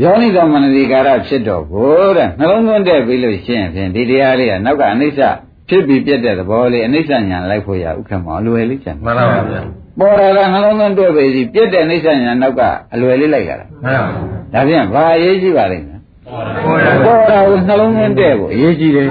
[0.02, 5.20] ယောနိသောမနတိကာရဖြစ်တော့ကိုတဲ့နှလုံးသွင်းတဲ့ပြီးလို့ရှိရင်ဖြင့်ဒီတရားလေးကနောက်ကအနိစ္စ
[5.70, 9.62] ဖြစ်ပြီးပြတ်တဲ့သဘောလေးအနိစ္စညာလိုက်ဖို့ရဥက္ကမောအလွယ်လေးကျန်မှန်ပါဗျာ
[10.00, 12.60] ပေါ်လာတာနှလုံးသွင်းတွေ့ပြီစီပြတ်တဲ့အိဋ္ဌညာနောက်က
[12.94, 14.02] အလွယ်လေးလိုက်လာတာမှန်
[14.52, 16.00] ပါဒါပြန်ဘာအရေးကြီးပါလိမ့်မယ်
[16.64, 19.08] ပေါ်လာပေါ်တာကိုနှလုံးသွင်းတဲ့ကိုအရေးကြီးတယ်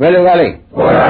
[0.00, 1.06] ဘယ်လိုပါလိမ့်ပေါ်လာ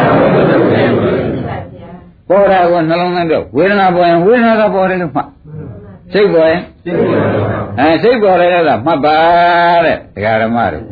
[2.29, 5.29] ပေါ်တာကိုနှလုံးသွင်းတော့ဝေဒနာပေါ်ရင်ဝေဒနာကပေါ်တယ်လို့မှတ်
[6.13, 7.49] စိတ်ပေါ်ရင်စိတ်ပေါ်တော့
[7.81, 9.19] အဲစိတ်ပေါ်တယ်လားမှတ်ပါ
[9.85, 10.85] တဲ့ဒကာရမတို့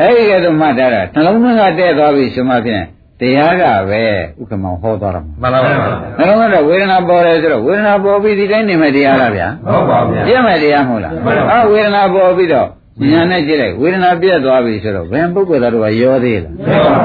[0.00, 2.84] အဲ့ဒီကဲတော့မှတ်တာကနှလုံးသွင်းကတဲ့သွားပြီဆိုမှဖြင့်
[3.20, 4.02] တရားကပဲ
[4.40, 5.74] ဥက္ကမောဟောသွားတာမှာမှန်ပါဗျာ
[6.18, 12.68] နှလုံးသွင်းတော့ဝေဒနာပေါ်တယ်ဆိုတော့ဝေဒနာပေါ်ပြီးဒီတိုင်းနေမဲ့တရားလားဗျာဟုတ်ပါဗျာပြည့်မဲ့တရားမဟုတ်လားမှန်ပါပါအာဝေဒနာပေါ်ပြီးတော့
[13.10, 16.96] ညာနဲ့ကြည့်လိုက်ဝေဒနာပြည့်သွားပြီဆိုတော့ဘယ်ပုဂ္ဂိုလ်သားတို့ကရောသေးလားမှန်ပါ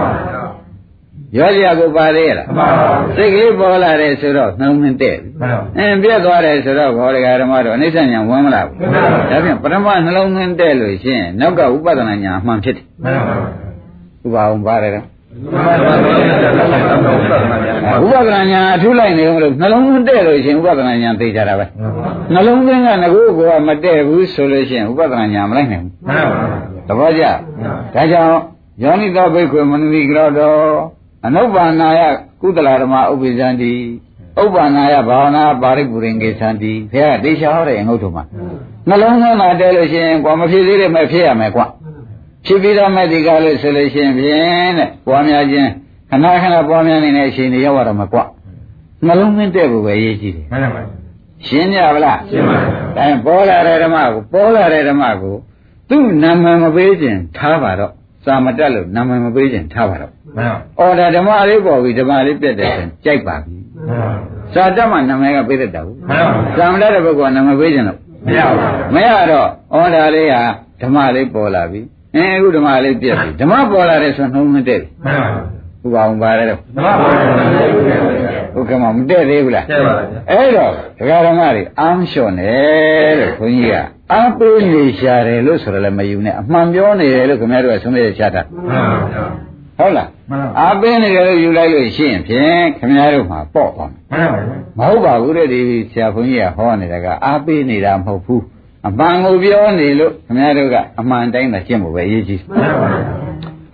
[1.36, 13.20] ဗျာရောစရာကိုပါသေးလားမှန်ပါဗျာစိတ်ကလေးပေါ်လာတယ်ဆိုတော့နှလုံးသွင်းတဲ့ပြီမှန်ပါအင်းပြည့်သွားတယ်ဆိုတော့ဘောရဂဓမ္မတော့အနိစ္စညာဝင်မလာဘူးမှန်ပါပါဒါဖြင့်ပထမနှလုံးသွင်းတဲ့လို့ရှင်းနောက်ကဥပဒနာညာအမှန်ဖြစ်တယ်မှန်
[14.36, 15.13] ပါဥပအောင်ပါတယ်တော့မှန်ပါဗျာ
[18.04, 21.66] ဥပဒနာညာအထူးလိုက်နေလို့နှလုံးသွင်းတဲ့လို့ရှင်းဥပဒနာညာသိကြတာပဲ
[22.34, 26.48] နှလုံးသွင်းကငကိုကမတည့်ဘူးဆိုလို့ရှင်းဥပဒနာညာမလိုက်နိုင်ဘူးမှန်ပါ
[26.88, 27.24] သဘောကျ
[27.96, 28.40] ဒါကြောင့်
[28.84, 30.58] ယောနိသောဘိက္ခွေမနတိကရောတော်
[31.26, 32.02] အနုပ္ပန္နာယ
[32.42, 33.72] ကုသလဓမ္မဥပ္ပိသန္တိ
[34.42, 38.24] ဥပ္ပန္နာယဘာဝနာပါရိပုရင်ကေသန္တိဘုရားတေချာဟောတယ်ငုတ်ထုံမှာ
[38.90, 41.66] နှလုံးသွင်းလာတယ်လို့ရှိရင်ကွာမဖြစ်သေးတယ်မဲ့ဖြစ်ရမယ်ကွာ
[42.46, 45.70] ဖြစ်ပြီးတော့မဲ့ဒီကားလို့ဆိုလို့ရှိရင်ဖြင့်တဲ့ပွားများခြင်း
[46.10, 48.24] ခဏခဏပွားများနေတဲ့အချိန်တွေရောက်ရတော့မှာကွာ
[49.06, 50.82] နှလုံးသွင်းတဲ့ကိုပဲရေးကြည့်တယ်မှန်ပါ
[51.48, 55.36] ရှင်းကြဗလားရှင်းပါဗျာဒါရင်ပေါ်လာတဲ့ဓမ္မကိုပေါ်လာတဲ့ဓမ္မကို
[55.90, 57.92] သူ့နာမည်မပေးခြင်းထားပါတော့
[58.26, 63.56] စာမတက်လို့နာမည်မပေးခြင်းထားပါတော့မှန်ပါအော်ဒါဓမ္မလေးပေါ်ပြီဓမ္မလေးပြတ်တယ်ဆိုရင်ကြိုက်ပါပြီ
[63.88, 64.14] မှန်ပါ
[64.54, 70.42] စာတက်မှနာမည်ကပေးတတ်တာဘူးမှန်ပါစာမတက်တဲ့ဘက်ကနာမည်ပေးခြင်းလို့မရပါမရတော့အော်ဒါလေးဟာ
[70.82, 71.82] ဓမ္မလေးပေါ်လာပြီ
[72.16, 75.34] အင်းအခုဓမ္မလေးပြတ်ပြီဓမ္မပေါ်လာတယ်ဆိုနှုံးမတက်မှန်ပါ
[75.82, 78.00] ဘူးဥပအောင်ပါတယ်တော့မှန်ပါဗျာ
[78.58, 82.54] ဥက္ကမမတက်သေးဘူးလားတဲ့ပါဗျာအဲ့တော့ဒကာဓမ္မတွေအာမလျှော့နေ
[83.20, 83.76] လို့ခွန်ကြီးက
[84.14, 89.26] အာပေးနေရှာတယ်လို့ဆိုရလည်းမယူနဲ့အမှန်ပြောနေတယ်လို့ခင်ဗျားတို့ကဆုံးဖြတ်ချတာမှန်ပါဗျာ
[89.78, 95.62] ဟုတ်လားမှန်ပါအာပေးနေတယ်လို့ယူလိုက်လို့ရှိရင်ဖြင့်ခင်ဗျားတို့မှာပေါ့သွားမယ်မှန်ပါဗျာမဟုတ်ပါဘူးတဲ့ဒီ
[95.92, 98.44] ဆရာခွန်ကြီးကဟောနေတာကအာပေးနေတာမဟုတ်ဘူး
[98.88, 103.02] အမှန်ကိုပြောနေလို့ခင်ဗျားတို့ကအမှန်တိုင်းသာကျင့်ဖို့ပဲအရေးကြီးမှန်ပါဗျာ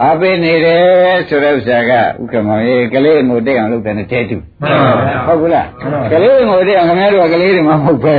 [0.04, 8.18] အာပေးနေတယ်ဆိုတဲ့ဥစ္စာကဥက္ကမောင်ရေကလေးငိုတက်အောင်လုပ်တယ်နဲ့တဲတူမှန်ပါဗျာဟုတ်ဘူးလားမှန်ပါကလေးငိုတဲ့ခင်ဗျားတို့ကကလေးတွေမှမဟုတ်ပဲ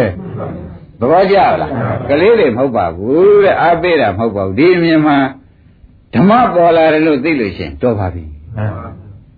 [1.00, 5.16] သဘောကျလားမှန်ပါကလေးတွေမဟုတ်ပါဘူးတဲ့အားပေးတာမဟုတ်ပါဘူးဒီအမြင်မှာ
[6.14, 8.24] ဓမ္မပေါ်လာတယ်လို့သိလို့ရှိရင်တော်ပါပြီ
[8.56, 8.72] မှန်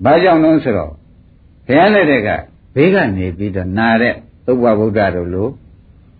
[0.04, 0.92] ပါဘာကြောင့်လဲဆိုတော့
[1.66, 2.28] ဘုရားလက်ထက်က
[2.74, 4.14] ဘေးကနေပြီးတော့နာတဲ့
[4.46, 5.61] သုဘဗုဒ္ဓတို့လိုဥ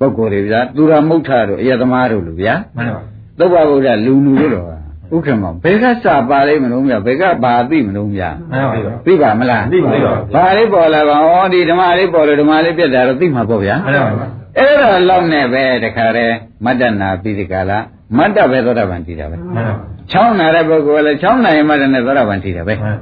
[0.03, 3.01] ပုဂ္ဂိုလ်တွေဗျာသူရမုဋ္ဌတို့အယသမားတို့လူဗျာမှန်ပါ
[3.39, 4.67] သုဘဗုဒ္ဓလူလူတို့တော့
[5.15, 14.27] ဥက္ကမောဘယ်ကစပါလိမ့်မလို့ဗျာဘယ်ကဘာသိမလို့ဗျာမှန်ပါသိပါမလားသိပါပါဘာလေးပေါ်လာပါဩဒီဓမ္မလေးပေါ်လို့ဓမ္မလေးပြတ်တာတော့သိမှာပေါ့ဗျာမှန်ပါ
[14.59, 16.35] အဲ့ဒါလောက်နဲ့ပဲတခါတည်း
[16.65, 17.79] မတ္တနာပြီးဒီကလာ
[18.19, 19.75] မတ္တပဲသောတာပန်တည်တာပဲမှန်ပါ
[20.13, 22.97] ချောင်းနာတဲ့ပုဂ္ဂိုလ်ကလည်းချောင်းနိုင်မှတ္တနဲ့သောတာပန်တည်တာပဲမှန်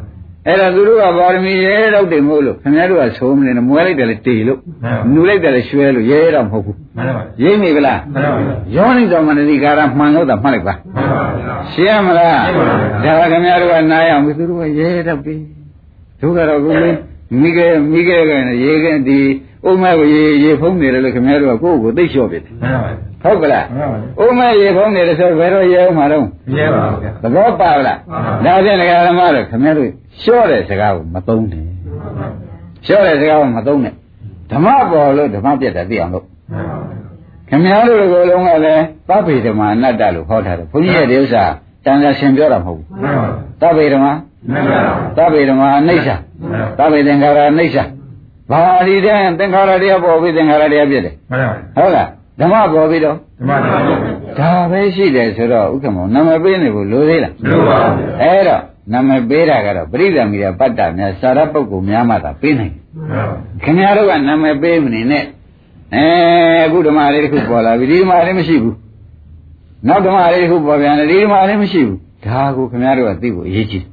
[0.47, 4.59] အဲ့ဒါသူတို့ကပါရမီရဲတော့တင်မို့လို့ခင်ဗျားတို့ကဆိုးမနေနဲ့မွဲလိုက်တယ်လေတေလို့
[5.13, 11.23] နူလိုက်တယ်လေရွှဲလို့ရဲရဲတော့မဟုတ်ဘူးမှန်ပါရိမ့်နေဗလားမှန်ပါယောနိတော်မနတိကာရမှန်လို့သာမှတ်လိုက်ပါမှန်ပါ
[11.73, 12.45] ရှင်းမလား
[13.05, 15.35] ဒါကခင်ဗျားတို့ကနားရအောင်သူတို့ကရဲရဲတော့ပြီ
[16.21, 16.97] တို့ကတော့ကိုယ်
[17.41, 18.33] မိခဲမိခဲက
[18.65, 19.19] ရေခဲဒီ
[19.69, 22.91] ဥမဲကိုရေရေဖုံးနေတယ်လို့ခင်ဗျားတို့ကကိုယ့်ကိုသိလျှော့ပြီမှန်ပါ
[23.23, 26.25] ဟုတ်ကလားမှန်ပါဥမဲရေဖုံးနေတယ်ဆိုဘယ်တော့ရဲအောင်မှာတော့
[26.57, 27.99] ရဲပါဗျာသဘောပါလား
[28.45, 29.91] ဒါဖြင့်ဒကာဓမ္မတို့ခင်ဗျားတို့
[30.23, 31.65] လျှော့တဲ့စကားကိုမသုံးနဲ့
[32.85, 33.95] လျှော့တဲ့စကားကိုမသုံးနဲ့
[34.51, 36.25] ဓမ္မပေါ်လို့ဓမ္မပြတ်တာသိအောင်လို့
[37.49, 41.45] ခင်ဗျားတို့ကိုယ်လုံးကလည်းသဗ္ဗေဓမ္မအနတ္တလို့ဟောထားတယ်ဘုန်းကြီးရဲ့ဒီဥစ္စာ
[41.85, 43.27] တန်ခါရှင်ပြောတာမဟုတ်ဘူးမှန်ပါ
[43.63, 44.17] သဗ္ဗေဓမ္မမှန်
[44.71, 44.81] ပါ
[45.17, 46.09] သဗ္ဗေဓမ္မအနိစ္စ
[46.79, 47.77] သဗ္ဗေသင်္ခါရအနိစ္စ
[48.51, 52.09] ဘာဒီတဲ့သင်္ခါရတရားပေါ်ပြီးသင်္ခါရတရားပြည့်တယ်မှန်ပါဟုတ်လား
[52.41, 53.83] ဓမ္မပေါ်ပြီးတော့ဓမ္မတော်
[54.39, 57.77] ဒါပဲရှိတယ်ဆိုတော့ဥက္ကမောနာမည်ပေးနေဖို့လိုသေးလားလို့ပါ
[58.23, 58.63] အဲ့တော့
[58.93, 65.25] နာမည်ပေးတာကတော့ပရိသမီရပတ္တများစာရပုဂ္ဂိုလ်များမှသာပေးနိုင်တယ်ခင်ဗျားတို့ကနာမည်ပေးမနေနဲ့
[65.95, 66.05] အဲ
[66.65, 68.77] အခုဓမ္မလေးတစ်ခုပေါ်လာပြီဒီဓမ္မလေးမရှိဘူး
[69.89, 73.85] နောက်ဓမ္မလေးတစ်ခုပေါ်ပြန်တယ်ဒီဓမ္မလေးမရှိဘူးဒါကိုခင်ဗျားတို့ကသိဖို့အရေးကြီး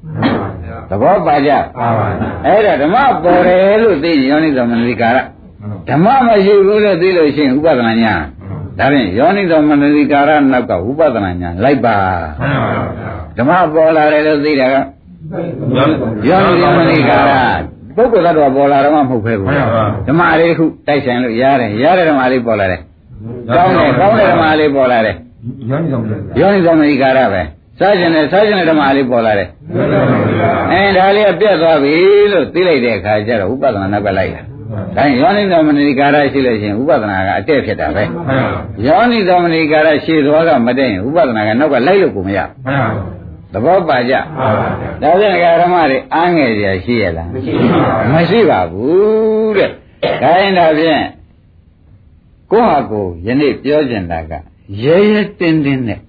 [0.90, 2.08] သဘောပါကြပါပါ
[2.46, 5.18] အဲ့ဒါဓမ္မပေါ်တယ်လို့သိရင်ယောနိသမဏိကာရ
[5.90, 8.14] ဓမ္မမရှိဘူးလို့သိလို့ရှိရင်ဥပဒနာညာ
[8.80, 11.96] ဒါဖြင့်ယောနိသမဏိကာရနောက်ကဥပဒနာညာလိုက်ပါ
[12.40, 12.72] မှန်ပါ
[13.38, 14.76] ဓမ္မပေါ်လာတယ်လို့သိတာက
[16.30, 17.34] ယောနိသမဏိကာရ
[17.96, 19.48] ပုဂ္ဂိုလ်သတ္တဝါပေါ်လာတော့မှမဟုတ်ပဲဘူး
[20.08, 22.82] ဓမ္မလေးတစ်ခုတိုက်ဆိုင်လို့ရတယ်ရတဲ့ဓမ္မလေးပေါ်လာတယ်
[23.56, 25.16] ကောင်းတယ်ကောင်းတဲ့ဓမ္မလေးပေါ်လာတယ်
[25.70, 27.42] ယောနိဆောင်တယ်ယောနိသမဏိကာရပဲ
[27.80, 29.48] စားကျင်တယ်စားကျင်တဲ့ဓမ္မလေးပေါ်လာတယ်
[30.72, 31.96] အဲဒါလေးကပြတ်သွားပြီ
[32.32, 34.42] လို့သိလိုက်တဲ့အခါကျတော့ဥပဒနာနောက်ကလိုက်တာ
[34.96, 38.38] ဒါရင်ယောနိသမဏိကာရရှိလို့ရှိရင်ဥပဒနာကအတက်ဖြစ်တာပဲမှန်ပါ
[38.86, 42.88] ယောနိသမဏိကာရရှိသွားကမတက်ရင်ဥပဒနာကနောက်ကလိုက်လို့ကိုမရမှန်ပါ
[43.54, 44.68] သဘောပါကြပါပါ
[45.02, 49.70] ဒါပြန်ဓမ္မတွေအားငယ်ကြရှိရလားမရှိပါဘူးမရှိပါဘူးတဲ့
[50.24, 51.04] ဒါရင်ဒါဖြင့်
[52.52, 54.32] ကိုယ့်ဟာကိုယ်ယနေ့ပြောကျင်တာက
[54.84, 56.00] ရဲရဲတင်းတင်းနဲ့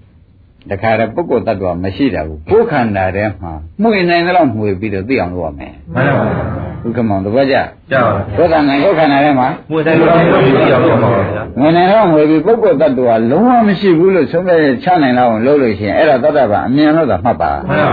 [0.69, 3.51] တခါတည်းပုဂ္ဂိုလ်တ attva မရှိတာဘူးကိုယ်ခန္ဓာထဲမှာ
[3.81, 7.55] မှုရင်နိုင်သလောက်မှုပြီးတော့သိအောင်လုပ်ရမယ်မှန်ပါ ဥက္ကမောင်သဘောကျ
[7.91, 10.39] ကြောက်ကိုယ်ခန္ဓာကိုယ်ခန္ဓာထဲမှာမွေတိုင်းတော့ပြော
[10.71, 17.87] ရအောင်ပါဗျာဝင်နိုင်တော့မှုပြီးပုဂ္ဂိုလ်တ attva လုံးဝမရှိဘူးလို့ဆုံးဖြတ်ချနိုင်လောက်အောင်လုပ်လို့ရှိရင်အဲ့ဒါတ attva အမြင်လို့သာမှတ်ပါမှန်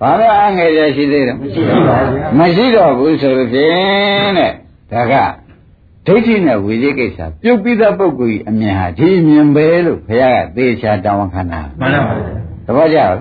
[0.00, 4.52] ပါဘာလို့အားငယ်ရရှိသေးတယ်မရှိပါဘူးဗျာမရှိတော့ဘူးဆိုလို့ဖြင့်တဲ့
[4.92, 5.14] ဒါက
[6.06, 12.41] ဒိဋ္ဌိနဲ့ဝိသေကိစ္စပြုတ်ပြီးသားပုဂ္ဂိုလ်ကြီးအမြင်ဟာဒီအမြင်ပဲလို့ဘုရားကသေချာတောင်းခံတာမှန်ပါသ
[12.76, 13.14] ဘောကျလား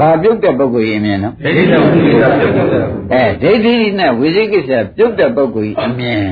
[0.00, 2.48] ဘာပြုတ်တဲ့ပုဂ္ဂိုလ်ကြီးအမြင်နော်ဒိဋ္ဌိတော်ကြီးကပြောတယ်
[3.12, 6.22] အဲဒိဋ္ဌိနဲ့ဝိသေကိစ္စပြုတ်တဲ့ပုဂ္ဂိုလ်ကြီးအမြင်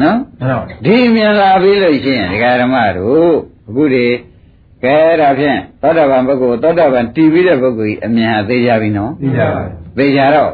[0.00, 3.32] နော်မှန်ပါဒီအမြင်လာပြီးလို့ရှိရင်ဒကာဓမ္မတို့
[3.68, 4.06] အခုဒီ
[4.84, 9.62] ကဲဒါဖြင့်သောတာပန်ပုဂ္ဂိုလ်သောတာပန်တည်ပြီးတဲ့ပုဂ္ဂိုလ်ကြီးအမြင်ဟာသိကြပြီနော်သိကြပါ
[9.98, 10.52] သေချာတော့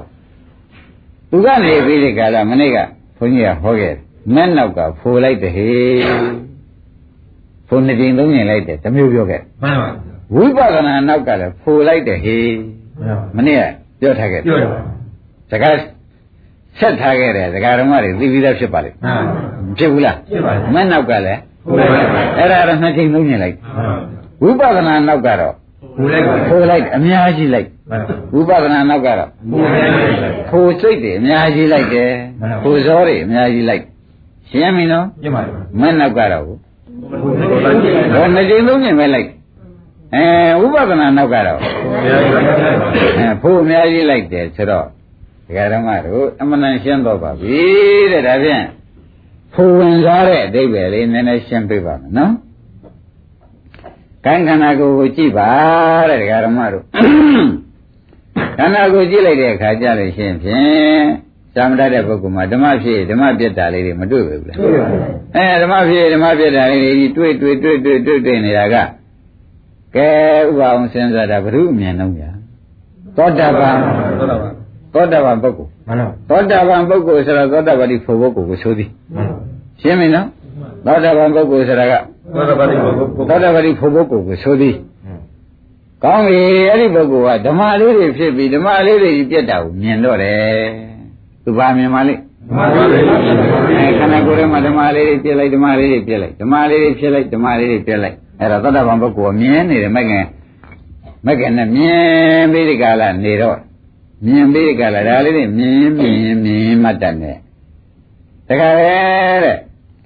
[1.31, 2.79] သူကနေပြီးဒီကလာမနေ့က
[3.19, 3.99] ဘုန်းကြီးကဟောခဲ့တယ်
[4.35, 6.05] မဲ့နောက်ကဖိုလိုက်တယ်ဟေး
[7.69, 9.89] ဖိုနှစ်ကြိမ်သုံးကြိမ်လိုက်တယ်တစ်မျိုးပြောခဲ့မှန်ပါ
[10.37, 12.55] ဝိပဿနာနောက်ကလည်းဖိုလိုက်တယ်ဟေး
[13.01, 13.63] မှန်ပါမနေ့က
[14.01, 14.79] ပြောထားခဲ့ပြောရပါ
[15.51, 15.75] စကား
[16.79, 25.55] ဆက်ထားခဲ့တယ်စကားဓမ္မတွေသိပြီးသားဖြစ်ပါလိမ့်မှန်ပါမဖြစ်ဘူးလားဖြစ်ပါဘူးမဲ့နောက်ကလည်းဟုတ်ပါဘူးအဲ့ဒါတော့နှစ်ကြိမ်သုံးကြိမ်လိုက်မှန်ပါဝိပဿနာနောက်ကတော့
[25.99, 30.03] ဘူလိုက်ပါဖိုလိုက်အများကြီးလိုက်မှန်ပါဝိပဿနာနောက်ကတော့ဘူလိုက်ပါ
[30.51, 32.11] ဖိုစိတ်တွေအများကြီးလိုက်တယ်
[32.41, 33.83] မှန်ပါဖိုဇောတွေအများကြီးလိုက်
[34.51, 36.53] ရှင်းပြီနော်ပြပါပါမဲ့နောက်ကတော့ဘူ
[37.65, 39.29] လိုက်ပါတော့နှစ်ကြိမ်သုံးကြိမ်ပဲလိုက်
[40.15, 40.27] အဲ
[40.61, 42.53] ဝိပဿနာနောက်ကတော့ဘယ်လိုလဲ
[43.19, 44.87] အဲဖိုအများကြီးလိုက်တယ်ဆိုတော့
[45.47, 47.59] ဒကာဓမ္မတို့အမှန်တန်ရှင်းတော့ပါပြီ
[48.13, 48.65] တဲ့ဒါဖြင့်
[49.55, 52.33] ဖိုဝင်စားတဲ့အဓိပ္ပာယ်လေးနည်းနည်းရှင်းပြပါမယ်နော်
[54.27, 55.51] ကိုင်းခန္ဓာကိုယ်ကိုကြည့်ပါ
[56.09, 56.85] တဲ့ဒကာဓမ္မတို့
[58.59, 61.05] ခန္ဓာကိုယ်ကြည့်လိုက်တဲ့အခါကျလို့ရှိရင်ဖြင့်
[61.57, 65.03] သာမတတ်တဲ့ပုဂ္ဂိုလ်မှာဓမ္မဖြစ်ဓမ္မပြတ်တာလေးတွေမတွေ့ဘူးလားတွေ့ပါဘူး
[65.37, 68.77] အဲဓမ္မဖြစ်ဓမ္မပြတ်တာလေးတွေတွေ့တွေ့တွေ့တွေ့တွေ့တွေ့နေတာက
[69.97, 70.09] ကဲ
[70.47, 72.31] ဥပအောင်စဉ်းစားတာဘုရုအမြင်လုံးညာ
[73.17, 73.77] သောတာပန်
[74.19, 74.51] ဟုတ်လားပါ
[74.95, 79.37] သောတာပန်ပုဂ္ဂိုလ်မှန်ပါသောတာပန်ပုဂ္ဂိုလ်ဆိုတော့သောတာပတိဖို့ပုဂ္ဂိုလ်ကိုဆိုသည်မှန်ပါ
[79.81, 80.27] ရှင်းပြီနော်
[80.87, 81.95] သောတာပန်ပုဂ္ဂိုလ်ဆိုတာက
[82.35, 82.91] သောတာပတိဘု
[83.29, 84.75] သောတာပတိဖို့ပုဂ္ဂိုလ်ကိုဆိုသည်
[86.05, 90.65] ကောင်းပြီအဲ့ဒီပုဂ္ဂိုလ်ကဓမ္မလေးတွေဖြစ်ပြီးဓမ္မလေးတွေကြီးပြတ်တာကိုမြင်တော့တယ်
[91.45, 93.03] သူဘာမြင်ပါလိမ့်ဓမှန်ပါဗျာ
[93.81, 100.27] အဲခန္ဓာကိုယ်ထဲမှာဓမ္မလေးတွေပြစ်လိုက်ဓမ္မလေးတွေပြစ်လိုက်ဓမ္မလေးတွေဖြစ်လိုက်ဓမ္မလေးတွေပြစ်လိုက် အဲ့ဒါသတ္တဗံပုဂ္ဂိုလ်ကမြင်နေတယ်မကင်
[101.27, 103.59] မကင်နဲ့မြင်ပြီးဒီကလာနေတော့
[104.27, 107.39] မြင်ပြီးဒီကလာဒါလေးတွေမြင်မြင်မြင်မှတ်တတ်တယ်
[108.49, 108.95] တခါလေ
[109.45, 109.57] တဲ့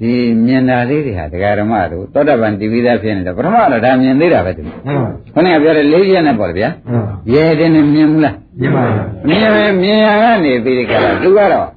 [0.01, 0.13] ဒီ
[0.47, 11.69] မြင်တာလေးတွေဟာတရားဓမ္မတို့သောတပန်တည်ပြီးသားဖြစ်နေတယ်ပထမတော့ဒါမြင်သေးတာပဲသူမှန်ပါခொနကပြောတဲ့လေးချက်နဲ့ပေါ့လေဗျာမှန်ပါရဲတဲ့နဲ့မြင်ဘူးလားမြင်ပါဗျာမြင်ပဲမြင်ရကနေပြီးဒီကလာသူကတော့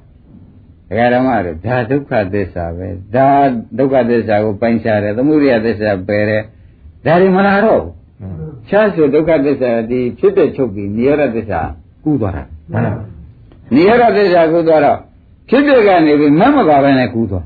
[0.88, 3.28] ဒကာဓမ္မတို့ဒါဒုက္ခသစ္စာပဲဒါ
[3.78, 6.42] ဒုက္ခသစ္စာကိုပိုင်းခြားတယ်သမုဒိယသစ္စာပယ်တယ်
[7.04, 7.92] ဒါတွေမလာတော့ဘူး
[8.68, 11.60] ခြားဆိုဒုက္ခသစ္စာဒီဖြစ်တဲ့ချုပ်ပြီးနိရောဓသစ္စာ
[12.04, 12.92] ကူးသွားတာမှန်ပါ
[13.74, 14.98] နိရောဓသစ္စာကူးသွားတော့
[15.48, 17.44] ဖြစ်တဲ့ကနေပြီးမမကပဲနဲ့ကူးသွား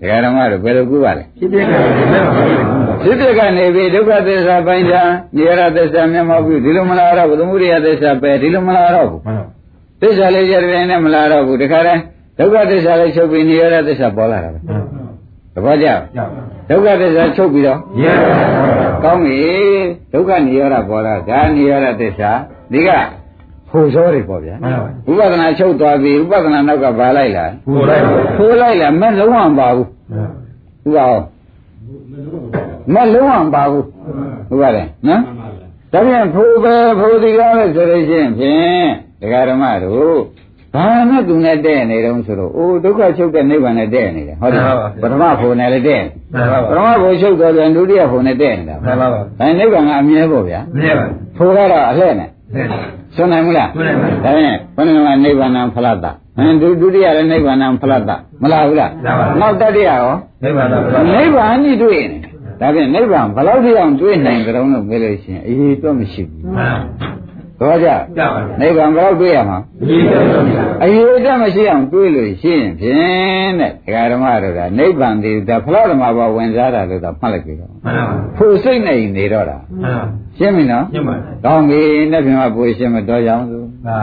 [0.00, 2.62] ဒကာဓမ္မတို့ဘယ်လိုကူးပါလဲဖြစ်ဖြစ်ကလည်းမှန်ပါဗျာ
[3.02, 9.46] ဖြစ်တဲ့ကနေပြီးဒုက္ခသစ္စာပိုင်းခြားနိရောဓသစ္စာမျက်မှောက်ပြီးဒီလိုမလာတော့ဘူးသမုဒိယသစ္စာပယ်ဒီလိုမလာတော့ဘူးမှန်ပါ
[10.00, 12.00] သစ္စာလေးကြတဲ့နဲ့မလာတော့ဘူးတခါတည်း
[12.40, 15.02] ဒုက္ခသစ္စာလေးချုပ်ပြီးနိရောဓသစ္စာပေါ်လာတာပဲမှန်ပါ
[15.54, 16.30] သဘောကျလားကြောက်
[16.68, 18.14] ဒုက္ခသစ္စာချုပ်ပြီးတော့ရပါဗျာ
[19.04, 19.40] ကောင်းပြီ
[20.12, 22.30] ဒုက္ခနိရောဓပေါ်လာဒါနိရောဓသစ္စာ
[22.72, 22.90] ဒီက
[23.70, 29.88] ဟိုစောတွေပေါ့ဗျာမှန်ပါဥပဒနာချုပ်သွားပြီဥပဒနာနောက်ကဘာလိုက်လားကိုလိုက်ပါဖိုးလိုက်လားမလုံးဝမပါဘူး
[30.86, 31.22] ဥပအောင်
[32.94, 33.84] မလုံးဝမပါဘူး
[34.52, 35.22] ဥပါတယ်နော်
[35.92, 38.88] ဒါပြန်ဖိုးပဲဖိုးဒီကားပဲဆိုလို့ရှိရင်ဖြင့်
[39.20, 40.18] ဒကာဓမ္မတို့
[40.74, 44.62] ဘာနဲ့သူနဲ့တဲ့နေတုံးဆိုတော့အိုးဒုက္ခချုပ်တဲ့နိဗ္ဗာန်နဲ့တဲ့နေတယ်ဟုတ်တယ်
[45.02, 51.06] ပထမဖို့နဲ့လည်းတဲ့မှန်ပါပထမဖို့ချုပ်တော့ပြန်ဒုတိယဖို့နဲ့တဲ့နေတာမှန်ပါပါဒါနိဗ္ဗာန်ကအမြဲပေါ့ဗျာမြင်ပါ
[51.36, 52.66] ဖိုးကတော့အလှဲ့နဲ့နဲ့
[53.14, 60.14] ဆွနိုင်မလားဆွနိုင်ပါဘူးဒါဖြင့်ဘုန်းတော်ကနိဗ္ဗာန်ဖလားတာဟင်ဒုဒုတိယလည်းနိဗ္ဗာန်ဖလားတာမလားဘူးလားလာပါဘူးနောက်တတိယရော
[60.44, 62.18] နိဗ္ဗာန်သာဗျာနိဗ္ဗာန်ဤတွေ့နေ
[62.60, 66.78] ဒါဖြင့်နိဗ္ဗာန်ဘယ်လောက်ထိအောင်တွေ့နိုင်ကြုံလို့မေးလို့ရှိရင်အေးတော့မရှိဘူးမှန်
[67.60, 69.58] တော့ကြကြောက်ပါနိဗ္ဗာန်ဘယ်လောက်တွေ့ရမှာ
[69.88, 80.04] ဒီကြောက်ပါဗျာအရေးတော့မရှိအောင်တွေးလို့ရှိရင်ဖြင့်တဲ့ဒကာဓမ္မတို့ကနိဗ္ဗာန်ဒီဒါဖလားဓမ္မဘဝင်စားတာလို့သာမှတ်လိုက်ပြီတော့မှန်ပါဖို့စိတ်နေနေတော့တာမှန်ပါ
[80.38, 81.80] ရှင်းပြီနော်ညမပါကောင်းပြီ
[82.10, 83.98] နှစ်ပြင်မှာပွေရှင်းမတော်ကြအောင်သူသာ